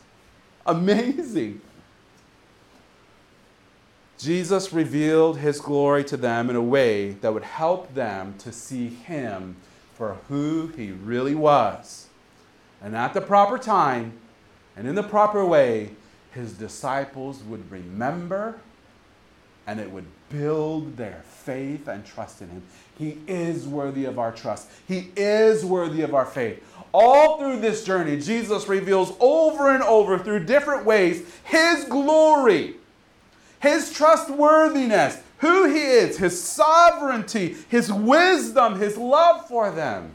Amazing. 0.65 1.61
Jesus 4.17 4.71
revealed 4.71 5.37
his 5.37 5.59
glory 5.59 6.03
to 6.05 6.17
them 6.17 6.49
in 6.49 6.55
a 6.55 6.61
way 6.61 7.11
that 7.11 7.33
would 7.33 7.43
help 7.43 7.93
them 7.93 8.35
to 8.39 8.51
see 8.51 8.87
him 8.87 9.57
for 9.93 10.17
who 10.27 10.67
he 10.75 10.91
really 10.91 11.35
was. 11.35 12.07
And 12.81 12.95
at 12.95 13.13
the 13.13 13.21
proper 13.21 13.57
time 13.57 14.13
and 14.75 14.87
in 14.87 14.95
the 14.95 15.03
proper 15.03 15.45
way, 15.45 15.91
his 16.31 16.53
disciples 16.53 17.43
would 17.43 17.69
remember 17.71 18.59
and 19.67 19.79
it 19.79 19.89
would 19.91 20.05
build 20.37 20.97
their 20.97 21.23
faith 21.27 21.87
and 21.87 22.05
trust 22.05 22.41
in 22.41 22.49
him. 22.49 22.63
He 22.97 23.17
is 23.27 23.67
worthy 23.67 24.05
of 24.05 24.17
our 24.19 24.31
trust, 24.31 24.69
he 24.87 25.11
is 25.15 25.65
worthy 25.65 26.01
of 26.01 26.13
our 26.13 26.25
faith. 26.25 26.63
All 26.93 27.37
through 27.37 27.59
this 27.59 27.83
journey, 27.83 28.19
Jesus 28.19 28.67
reveals 28.67 29.13
over 29.19 29.69
and 29.69 29.83
over 29.83 30.17
through 30.17 30.45
different 30.45 30.85
ways 30.85 31.23
his 31.43 31.83
glory 31.85 32.75
his 33.65 33.91
trustworthiness, 33.91 35.17
who 35.39 35.65
he 35.65 35.81
is, 35.81 36.17
his 36.17 36.41
sovereignty, 36.41 37.55
his 37.67 37.91
wisdom, 37.91 38.79
his 38.79 38.95
love 38.97 39.47
for 39.47 39.71
them. 39.71 40.13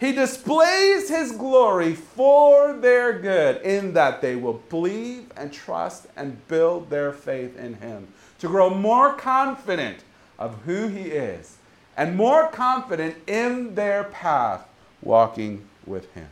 He 0.00 0.12
displays 0.12 1.08
his 1.08 1.32
glory 1.32 1.94
for 1.94 2.72
their 2.72 3.18
good, 3.18 3.62
in 3.62 3.94
that 3.94 4.20
they 4.20 4.36
will 4.36 4.60
believe 4.70 5.32
and 5.36 5.52
trust 5.52 6.06
and 6.16 6.46
build 6.46 6.90
their 6.90 7.12
faith 7.12 7.56
in 7.58 7.74
him, 7.74 8.08
to 8.38 8.46
grow 8.46 8.70
more 8.70 9.14
confident 9.14 9.98
of 10.38 10.62
who 10.62 10.88
he 10.88 11.02
is 11.02 11.58
and 11.96 12.16
more 12.16 12.48
confident 12.48 13.16
in 13.26 13.74
their 13.74 14.04
path 14.04 14.66
walking 15.02 15.66
with 15.84 16.12
him. 16.12 16.28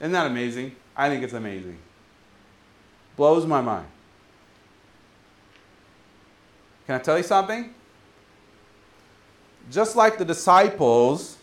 Isn't 0.00 0.12
that 0.12 0.26
amazing? 0.26 0.74
I 0.96 1.08
think 1.08 1.22
it's 1.22 1.32
amazing. 1.32 1.78
Blows 3.16 3.46
my 3.46 3.60
mind. 3.60 3.86
Can 6.86 6.96
I 6.96 6.98
tell 6.98 7.16
you 7.16 7.22
something? 7.22 7.72
Just 9.70 9.94
like 9.94 10.18
the 10.18 10.24
disciples, 10.24 11.38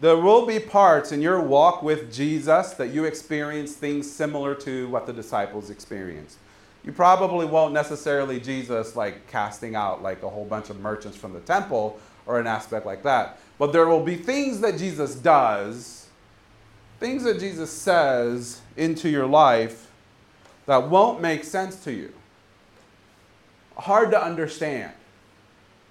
there 0.00 0.16
will 0.16 0.46
be 0.46 0.58
parts 0.58 1.12
in 1.12 1.20
your 1.20 1.40
walk 1.40 1.82
with 1.82 2.12
Jesus 2.12 2.70
that 2.72 2.88
you 2.88 3.04
experience 3.04 3.74
things 3.74 4.10
similar 4.10 4.54
to 4.56 4.88
what 4.88 5.06
the 5.06 5.12
disciples 5.12 5.68
experienced. 5.68 6.38
You 6.84 6.92
probably 6.92 7.46
won't 7.46 7.72
necessarily 7.72 8.40
Jesus 8.40 8.96
like 8.96 9.28
casting 9.28 9.74
out 9.74 10.02
like 10.02 10.22
a 10.22 10.28
whole 10.28 10.44
bunch 10.44 10.70
of 10.70 10.80
merchants 10.80 11.16
from 11.16 11.32
the 11.32 11.40
temple 11.40 12.00
or 12.26 12.40
an 12.40 12.46
aspect 12.46 12.86
like 12.86 13.02
that. 13.04 13.38
But 13.58 13.72
there 13.72 13.86
will 13.86 14.02
be 14.02 14.16
things 14.16 14.60
that 14.60 14.78
Jesus 14.78 15.14
does, 15.14 16.08
things 16.98 17.22
that 17.24 17.38
Jesus 17.38 17.70
says 17.70 18.60
into 18.76 19.08
your 19.08 19.26
life 19.26 19.90
that 20.66 20.88
won't 20.88 21.20
make 21.20 21.44
sense 21.44 21.82
to 21.84 21.92
you 21.92 22.12
hard 23.76 24.10
to 24.10 24.22
understand. 24.22 24.92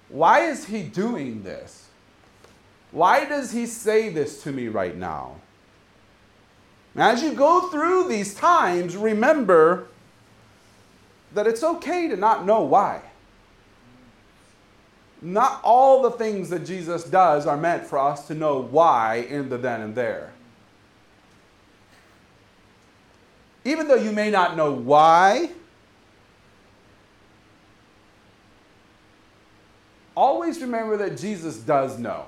Why 0.08 0.40
is 0.40 0.66
he 0.66 0.82
doing 0.82 1.42
this? 1.42 1.88
Why 2.90 3.24
does 3.24 3.52
he 3.52 3.66
say 3.66 4.10
this 4.10 4.42
to 4.42 4.52
me 4.52 4.68
right 4.68 4.96
now? 4.96 5.36
As 6.94 7.22
you 7.22 7.32
go 7.32 7.68
through 7.70 8.08
these 8.08 8.34
times, 8.34 8.96
remember 8.96 9.88
that 11.34 11.46
it's 11.46 11.62
okay 11.62 12.08
to 12.08 12.16
not 12.16 12.44
know 12.44 12.62
why. 12.62 13.00
Not 15.20 15.60
all 15.62 16.02
the 16.02 16.10
things 16.10 16.50
that 16.50 16.66
Jesus 16.66 17.04
does 17.04 17.46
are 17.46 17.56
meant 17.56 17.86
for 17.86 17.98
us 17.98 18.26
to 18.26 18.34
know 18.34 18.60
why 18.60 19.26
in 19.28 19.48
the 19.48 19.56
then 19.56 19.80
and 19.80 19.94
there. 19.94 20.32
Even 23.64 23.86
though 23.86 23.94
you 23.94 24.10
may 24.10 24.30
not 24.30 24.56
know 24.56 24.72
why, 24.72 25.50
always 30.16 30.60
remember 30.60 30.96
that 30.96 31.16
Jesus 31.16 31.56
does 31.58 31.98
know. 31.98 32.26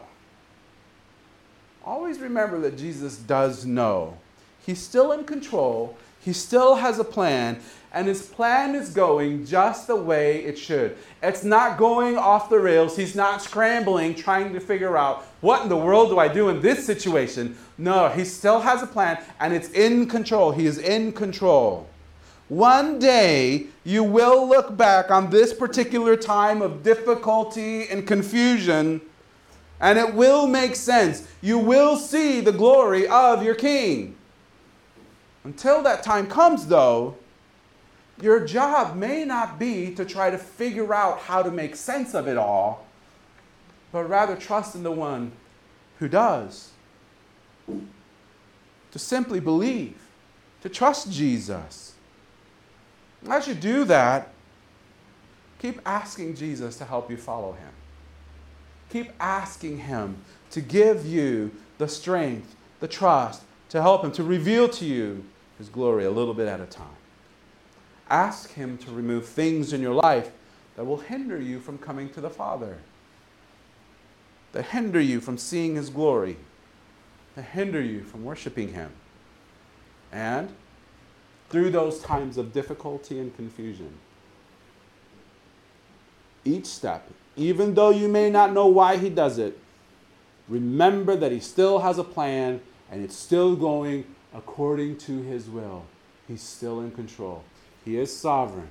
Always 1.84 2.20
remember 2.20 2.60
that 2.60 2.78
Jesus 2.78 3.16
does 3.18 3.66
know. 3.66 4.16
He's 4.64 4.80
still 4.80 5.12
in 5.12 5.24
control, 5.24 5.98
he 6.20 6.32
still 6.32 6.76
has 6.76 6.98
a 6.98 7.04
plan, 7.04 7.60
and 7.94 8.08
his 8.08 8.26
plan 8.26 8.74
is 8.74 8.90
going 8.90 9.46
just 9.46 9.86
the 9.86 9.94
way 9.94 10.44
it 10.44 10.58
should. 10.58 10.96
It's 11.22 11.44
not 11.44 11.78
going 11.78 12.18
off 12.18 12.50
the 12.50 12.58
rails. 12.58 12.96
He's 12.96 13.14
not 13.14 13.40
scrambling, 13.40 14.16
trying 14.16 14.52
to 14.52 14.60
figure 14.60 14.98
out 14.98 15.24
what 15.40 15.62
in 15.62 15.68
the 15.68 15.76
world 15.76 16.10
do 16.10 16.18
I 16.18 16.26
do 16.26 16.48
in 16.48 16.60
this 16.60 16.84
situation. 16.84 17.56
No, 17.78 18.08
he 18.08 18.24
still 18.24 18.60
has 18.60 18.82
a 18.82 18.86
plan, 18.88 19.22
and 19.38 19.54
it's 19.54 19.70
in 19.70 20.08
control. 20.08 20.50
He 20.50 20.66
is 20.66 20.78
in 20.78 21.12
control. 21.12 21.88
One 22.48 22.98
day, 22.98 23.66
you 23.84 24.02
will 24.02 24.46
look 24.46 24.76
back 24.76 25.12
on 25.12 25.30
this 25.30 25.54
particular 25.54 26.16
time 26.16 26.62
of 26.62 26.82
difficulty 26.82 27.88
and 27.88 28.04
confusion, 28.04 29.02
and 29.80 30.00
it 30.00 30.14
will 30.14 30.48
make 30.48 30.74
sense. 30.74 31.28
You 31.40 31.58
will 31.58 31.96
see 31.96 32.40
the 32.40 32.52
glory 32.52 33.06
of 33.06 33.44
your 33.44 33.54
King. 33.54 34.16
Until 35.44 35.80
that 35.82 36.02
time 36.02 36.26
comes, 36.26 36.66
though, 36.66 37.16
your 38.20 38.44
job 38.46 38.96
may 38.96 39.24
not 39.24 39.58
be 39.58 39.94
to 39.94 40.04
try 40.04 40.30
to 40.30 40.38
figure 40.38 40.94
out 40.94 41.20
how 41.20 41.42
to 41.42 41.50
make 41.50 41.74
sense 41.76 42.14
of 42.14 42.28
it 42.28 42.36
all, 42.36 42.86
but 43.92 44.08
rather 44.08 44.36
trust 44.36 44.74
in 44.74 44.82
the 44.82 44.92
one 44.92 45.32
who 45.98 46.08
does. 46.08 46.70
To 47.66 48.98
simply 48.98 49.40
believe, 49.40 49.96
to 50.62 50.68
trust 50.68 51.10
Jesus. 51.10 51.94
As 53.28 53.48
you 53.48 53.54
do 53.54 53.84
that, 53.84 54.32
keep 55.58 55.80
asking 55.84 56.36
Jesus 56.36 56.76
to 56.78 56.84
help 56.84 57.10
you 57.10 57.16
follow 57.16 57.52
him. 57.52 57.72
Keep 58.90 59.10
asking 59.18 59.78
him 59.78 60.18
to 60.50 60.60
give 60.60 61.04
you 61.04 61.50
the 61.78 61.88
strength, 61.88 62.54
the 62.78 62.86
trust, 62.86 63.42
to 63.70 63.82
help 63.82 64.04
him, 64.04 64.12
to 64.12 64.22
reveal 64.22 64.68
to 64.68 64.84
you 64.84 65.24
his 65.58 65.68
glory 65.68 66.04
a 66.04 66.10
little 66.10 66.34
bit 66.34 66.46
at 66.46 66.60
a 66.60 66.66
time. 66.66 66.86
Ask 68.10 68.52
him 68.52 68.78
to 68.78 68.90
remove 68.90 69.26
things 69.26 69.72
in 69.72 69.80
your 69.80 69.94
life 69.94 70.30
that 70.76 70.84
will 70.84 70.98
hinder 70.98 71.40
you 71.40 71.60
from 71.60 71.78
coming 71.78 72.10
to 72.10 72.20
the 72.20 72.30
Father, 72.30 72.78
that 74.52 74.66
hinder 74.66 75.00
you 75.00 75.20
from 75.20 75.38
seeing 75.38 75.76
his 75.76 75.90
glory, 75.90 76.36
that 77.34 77.42
hinder 77.42 77.80
you 77.80 78.04
from 78.04 78.24
worshiping 78.24 78.72
him. 78.72 78.90
And 80.12 80.54
through 81.50 81.70
those 81.70 82.00
times 82.00 82.36
of 82.36 82.52
difficulty 82.52 83.18
and 83.18 83.34
confusion. 83.36 83.94
Each 86.44 86.66
step, 86.66 87.08
even 87.36 87.74
though 87.74 87.90
you 87.90 88.08
may 88.08 88.28
not 88.30 88.52
know 88.52 88.66
why 88.66 88.96
he 88.96 89.08
does 89.08 89.38
it, 89.38 89.58
remember 90.48 91.16
that 91.16 91.32
he 91.32 91.40
still 91.40 91.78
has 91.78 91.98
a 91.98 92.04
plan 92.04 92.60
and 92.90 93.02
it's 93.02 93.16
still 93.16 93.56
going 93.56 94.04
according 94.34 94.96
to 94.98 95.22
his 95.22 95.48
will. 95.48 95.86
He's 96.28 96.42
still 96.42 96.80
in 96.80 96.90
control. 96.90 97.44
He 97.84 97.98
is 97.98 98.14
sovereign. 98.14 98.68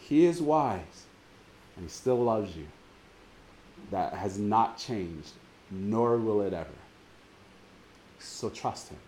He 0.00 0.26
is 0.26 0.42
wise. 0.42 1.06
And 1.76 1.84
he 1.84 1.90
still 1.90 2.22
loves 2.22 2.56
you. 2.56 2.66
That 3.90 4.14
has 4.14 4.38
not 4.38 4.76
changed, 4.76 5.32
nor 5.70 6.16
will 6.18 6.42
it 6.42 6.52
ever. 6.52 6.68
So 8.18 8.50
trust 8.50 8.90
him. 8.90 8.98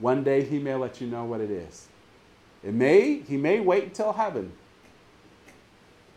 One 0.00 0.24
day 0.24 0.42
he 0.42 0.58
may 0.58 0.74
let 0.74 1.00
you 1.00 1.06
know 1.06 1.24
what 1.24 1.40
it 1.40 1.50
is. 1.50 1.88
It 2.62 2.74
may, 2.74 3.20
he 3.20 3.36
may 3.36 3.60
wait 3.60 3.84
until 3.84 4.12
heaven. 4.12 4.52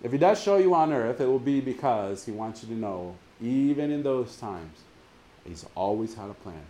If 0.03 0.11
he 0.11 0.17
does 0.17 0.41
show 0.41 0.57
you 0.57 0.75
on 0.75 0.93
earth, 0.93 1.19
it 1.19 1.25
will 1.25 1.39
be 1.39 1.59
because 1.61 2.25
he 2.25 2.31
wants 2.31 2.61
you 2.61 2.69
to 2.69 2.75
know, 2.75 3.15
even 3.41 3.91
in 3.91 4.03
those 4.03 4.37
times, 4.37 4.81
he's 5.43 5.65
always 5.73 6.13
had 6.13 6.29
a 6.29 6.33
plan. 6.35 6.61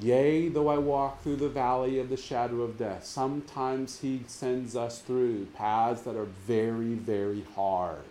Yea, 0.00 0.48
though 0.48 0.68
I 0.68 0.78
walk 0.78 1.22
through 1.22 1.36
the 1.36 1.48
valley 1.48 1.98
of 1.98 2.08
the 2.08 2.16
shadow 2.16 2.62
of 2.62 2.78
death, 2.78 3.04
sometimes 3.04 4.00
he 4.00 4.22
sends 4.26 4.76
us 4.76 5.00
through 5.00 5.46
paths 5.54 6.02
that 6.02 6.14
are 6.14 6.28
very, 6.46 6.94
very 6.94 7.44
hard, 7.56 8.04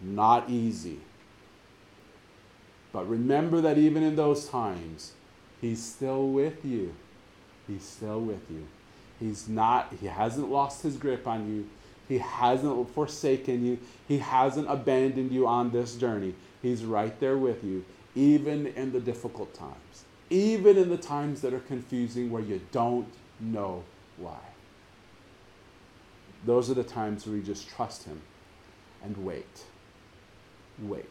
not 0.00 0.50
easy. 0.50 1.00
But 2.92 3.08
remember 3.08 3.62
that 3.62 3.78
even 3.78 4.02
in 4.02 4.16
those 4.16 4.46
times, 4.48 5.12
He's 5.62 5.80
still 5.80 6.28
with 6.28 6.64
you. 6.64 6.92
He's 7.68 7.84
still 7.84 8.20
with 8.20 8.50
you. 8.50 8.66
He's 9.20 9.48
not, 9.48 9.94
he 10.00 10.08
hasn't 10.08 10.50
lost 10.50 10.82
his 10.82 10.96
grip 10.96 11.28
on 11.28 11.48
you. 11.48 11.68
He 12.08 12.18
hasn't 12.18 12.92
forsaken 12.92 13.64
you. 13.64 13.78
He 14.08 14.18
hasn't 14.18 14.68
abandoned 14.68 15.30
you 15.30 15.46
on 15.46 15.70
this 15.70 15.94
journey. 15.94 16.34
He's 16.60 16.84
right 16.84 17.18
there 17.20 17.38
with 17.38 17.62
you, 17.62 17.84
even 18.16 18.66
in 18.66 18.90
the 18.90 18.98
difficult 18.98 19.54
times, 19.54 20.04
even 20.32 20.76
in 20.78 20.88
the 20.88 20.96
times 20.96 21.42
that 21.42 21.52
are 21.52 21.60
confusing 21.60 22.30
where 22.30 22.42
you 22.42 22.60
don't 22.72 23.08
know 23.38 23.84
why. 24.16 24.38
Those 26.44 26.70
are 26.70 26.74
the 26.74 26.84
times 26.84 27.26
where 27.26 27.36
you 27.36 27.42
just 27.42 27.68
trust 27.68 28.04
Him 28.04 28.20
and 29.04 29.16
wait. 29.18 29.64
Wait. 30.80 31.10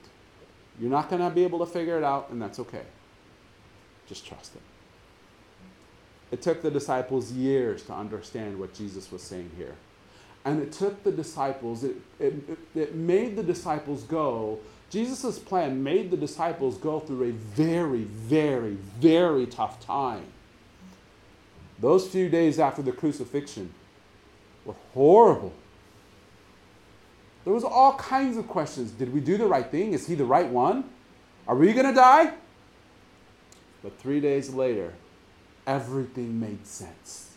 You're 0.79 0.89
not 0.89 1.09
going 1.09 1.21
to 1.21 1.29
be 1.29 1.43
able 1.43 1.59
to 1.59 1.65
figure 1.65 1.97
it 1.97 2.03
out, 2.03 2.29
and 2.31 2.41
that's 2.41 2.59
okay. 2.59 2.83
Just 4.07 4.25
trust 4.25 4.53
Him. 4.53 4.61
It 6.31 6.41
took 6.41 6.61
the 6.61 6.71
disciples 6.71 7.31
years 7.31 7.83
to 7.83 7.93
understand 7.93 8.59
what 8.59 8.73
Jesus 8.73 9.11
was 9.11 9.21
saying 9.21 9.51
here. 9.57 9.75
And 10.43 10.61
it 10.61 10.71
took 10.71 11.03
the 11.03 11.11
disciples, 11.11 11.83
it, 11.83 11.97
it, 12.19 12.33
it 12.73 12.95
made 12.95 13.35
the 13.35 13.43
disciples 13.43 14.03
go. 14.03 14.59
Jesus' 14.91 15.39
plan 15.39 15.81
made 15.81 16.11
the 16.11 16.17
disciples 16.17 16.77
go 16.77 16.99
through 16.99 17.29
a 17.29 17.31
very, 17.31 18.03
very, 18.03 18.73
very 18.99 19.45
tough 19.45 19.83
time. 19.83 20.25
Those 21.79 22.07
few 22.07 22.27
days 22.27 22.59
after 22.59 22.81
the 22.81 22.91
crucifixion 22.91 23.73
were 24.65 24.75
horrible. 24.93 25.53
There 27.45 27.53
was 27.53 27.63
all 27.63 27.95
kinds 27.95 28.35
of 28.35 28.47
questions. 28.49 28.91
Did 28.91 29.13
we 29.13 29.21
do 29.21 29.37
the 29.37 29.47
right 29.47 29.65
thing? 29.65 29.93
Is 29.93 30.07
he 30.07 30.13
the 30.13 30.25
right 30.25 30.47
one? 30.47 30.83
Are 31.47 31.55
we 31.55 31.71
going 31.71 31.87
to 31.87 31.93
die? 31.93 32.33
But 33.81 33.97
three 33.97 34.19
days 34.19 34.49
later, 34.49 34.93
everything 35.65 36.37
made 36.37 36.67
sense. 36.67 37.35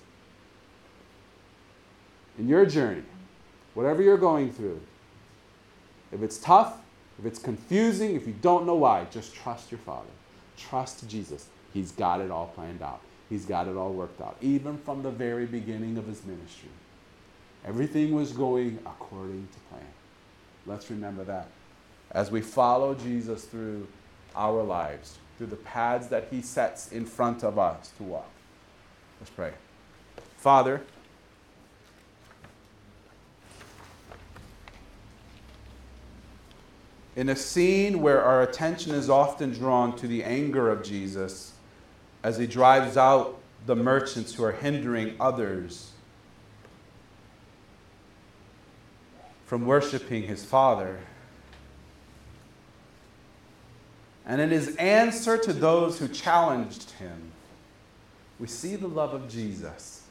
In 2.36 2.48
your 2.48 2.66
journey, 2.66 3.04
whatever 3.74 4.02
you're 4.02 4.18
going 4.18 4.52
through, 4.52 4.80
if 6.12 6.20
it's 6.20 6.36
tough, 6.36 6.80
if 7.18 7.26
it's 7.26 7.38
confusing, 7.38 8.16
if 8.16 8.26
you 8.26 8.34
don't 8.40 8.66
know 8.66 8.74
why, 8.74 9.06
just 9.10 9.34
trust 9.34 9.70
your 9.70 9.78
Father. 9.78 10.08
Trust 10.56 11.08
Jesus. 11.08 11.46
He's 11.72 11.92
got 11.92 12.20
it 12.20 12.30
all 12.30 12.48
planned 12.48 12.82
out, 12.82 13.00
He's 13.28 13.44
got 13.44 13.68
it 13.68 13.76
all 13.76 13.92
worked 13.92 14.20
out, 14.20 14.36
even 14.40 14.78
from 14.78 15.02
the 15.02 15.10
very 15.10 15.46
beginning 15.46 15.96
of 15.98 16.06
His 16.06 16.24
ministry. 16.24 16.70
Everything 17.64 18.14
was 18.14 18.32
going 18.32 18.78
according 18.84 19.48
to 19.52 19.58
plan. 19.70 19.86
Let's 20.66 20.90
remember 20.90 21.24
that. 21.24 21.48
As 22.10 22.30
we 22.30 22.40
follow 22.42 22.94
Jesus 22.94 23.44
through 23.44 23.86
our 24.36 24.62
lives, 24.62 25.18
through 25.38 25.48
the 25.48 25.56
paths 25.56 26.08
that 26.08 26.28
He 26.30 26.42
sets 26.42 26.92
in 26.92 27.06
front 27.06 27.42
of 27.42 27.58
us 27.58 27.90
to 27.96 28.02
walk. 28.02 28.30
Let's 29.20 29.30
pray. 29.30 29.52
Father, 30.36 30.82
in 37.16 37.28
a 37.28 37.36
scene 37.36 38.00
where 38.00 38.22
our 38.22 38.42
attention 38.42 38.94
is 38.94 39.08
often 39.08 39.52
drawn 39.52 39.96
to 39.96 40.06
the 40.06 40.24
anger 40.24 40.68
of 40.68 40.82
Jesus 40.82 41.52
as 42.22 42.36
he 42.38 42.46
drives 42.46 42.96
out 42.96 43.38
the 43.66 43.76
merchants 43.76 44.34
who 44.34 44.44
are 44.44 44.52
hindering 44.52 45.14
others 45.20 45.92
from 49.46 49.66
worshiping 49.66 50.24
his 50.24 50.44
Father. 50.44 50.98
And 54.26 54.40
in 54.40 54.50
his 54.50 54.74
answer 54.76 55.38
to 55.38 55.52
those 55.52 55.98
who 55.98 56.08
challenged 56.08 56.90
him, 56.92 57.30
we 58.40 58.48
see 58.48 58.74
the 58.74 58.88
love 58.88 59.14
of 59.14 59.28
Jesus 59.28 60.02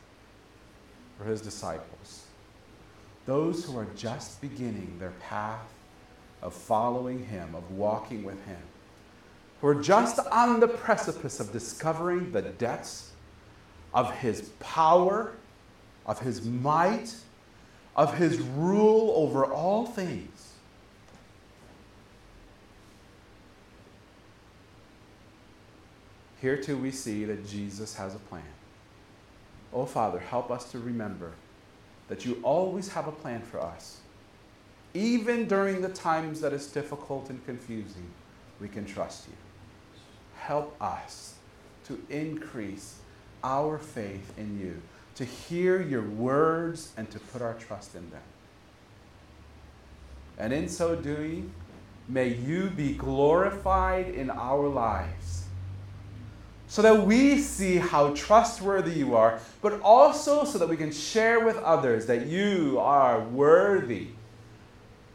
for 1.17 1.25
his 1.25 1.41
disciples. 1.41 2.25
Those 3.25 3.65
who 3.65 3.77
are 3.77 3.87
just 3.97 4.39
beginning 4.39 4.97
their 4.99 5.13
path 5.19 5.72
of 6.43 6.53
following 6.53 7.25
him, 7.25 7.56
of 7.56 7.71
walking 7.71 8.23
with 8.23 8.45
him, 8.45 8.62
We're 9.62 9.82
just 9.82 10.19
on 10.19 10.60
the 10.60 10.67
precipice 10.67 11.39
of 11.39 11.53
discovering 11.53 12.34
the 12.34 12.41
depths 12.41 13.12
of 13.93 14.13
his 14.17 14.49
power, 14.60 15.32
of 16.06 16.19
his 16.19 16.45
might, 16.45 17.15
of 17.95 18.17
his 18.17 18.39
rule 18.39 19.13
over 19.15 19.45
all 19.45 19.86
things. 19.86 20.53
Here 26.41 26.58
too 26.58 26.75
we 26.77 26.91
see 26.91 27.23
that 27.23 27.47
Jesus 27.47 27.95
has 27.95 28.15
a 28.15 28.19
plan. 28.19 28.43
Oh, 29.71 29.86
Father, 29.86 30.19
help 30.19 30.51
us 30.51 30.69
to 30.71 30.79
remember 30.79 31.32
that 32.10 32.25
you 32.25 32.41
always 32.43 32.89
have 32.89 33.08
a 33.08 33.13
plan 33.13 33.41
for 33.41 33.62
us. 33.62 34.01
Even 34.93 35.47
during 35.47 35.82
the 35.82 35.89
times 35.89 36.41
that 36.41 36.53
is 36.53 36.67
difficult 36.67 37.29
and 37.29 37.43
confusing, 37.45 38.10
we 38.60 38.67
can 38.67 38.86
trust 38.86 39.27
you. 39.27 39.34
Help 40.38 40.75
us 40.82 41.36
to 41.86 41.99
increase 42.10 42.97
our 43.43 43.77
faith 43.77 44.34
in 44.38 44.60
you 44.60 44.82
to 45.15 45.25
hear 45.25 45.82
your 45.82 46.01
words 46.01 46.91
and 46.97 47.10
to 47.12 47.19
put 47.19 47.41
our 47.41 47.53
trust 47.53 47.95
in 47.95 48.10
them. 48.10 48.21
And 50.38 50.51
in 50.51 50.67
so 50.67 50.95
doing, 50.95 51.51
may 52.08 52.29
you 52.29 52.69
be 52.69 52.93
glorified 52.93 54.10
in 54.10 54.29
our 54.32 54.67
lives 54.67 55.45
so 56.67 56.82
that 56.82 57.06
we 57.06 57.38
see 57.38 57.77
how 57.77 58.15
trustworthy 58.15 58.93
you 58.93 59.15
are, 59.15 59.39
but 59.62 59.79
also 59.82 60.43
so 60.43 60.58
that 60.58 60.67
we 60.67 60.75
can 60.75 60.91
share 60.91 61.45
with 61.45 61.58
others 61.58 62.08
that 62.08 62.25
you 62.25 62.79
are 62.79 63.19
worthy 63.19 64.08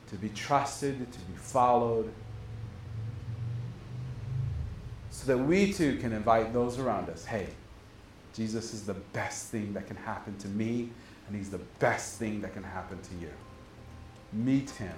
to 0.09 0.17
be 0.17 0.29
trusted, 0.31 1.13
to 1.13 1.19
be 1.21 1.37
followed, 1.37 2.13
so 5.11 5.27
that 5.27 5.39
we 5.39 5.73
too 5.73 5.97
can 5.99 6.13
invite 6.13 6.53
those 6.53 6.79
around 6.79 7.11
us 7.11 7.25
hey, 7.25 7.49
Jesus 8.35 8.73
is 8.73 8.87
the 8.87 8.95
best 8.95 9.49
thing 9.49 9.73
that 9.75 9.87
can 9.87 9.97
happen 9.97 10.37
to 10.39 10.49
me, 10.49 10.91
and 11.27 11.37
He's 11.37 11.51
the 11.51 11.61
best 11.81 12.19
thing 12.19 12.41
that 12.43 12.55
can 12.55 12.63
happen 12.63 12.99
to 13.01 13.15
you. 13.21 13.31
Meet 14.33 14.71
Him, 14.71 14.95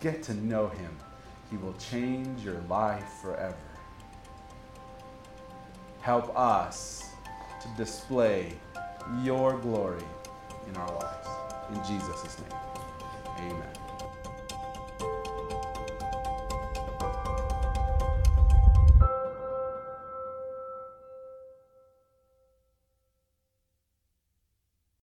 get 0.00 0.22
to 0.24 0.34
know 0.34 0.68
Him. 0.68 0.96
He 1.50 1.58
will 1.58 1.74
change 1.74 2.42
your 2.42 2.60
life 2.70 3.12
forever. 3.20 3.54
Help 6.00 6.36
us 6.36 7.10
to 7.60 7.68
display 7.76 8.54
your 9.22 9.58
glory 9.58 10.02
in 10.68 10.76
our 10.76 10.94
lives. 10.94 11.28
In 11.74 11.98
Jesus' 11.98 12.38
name. 12.38 12.62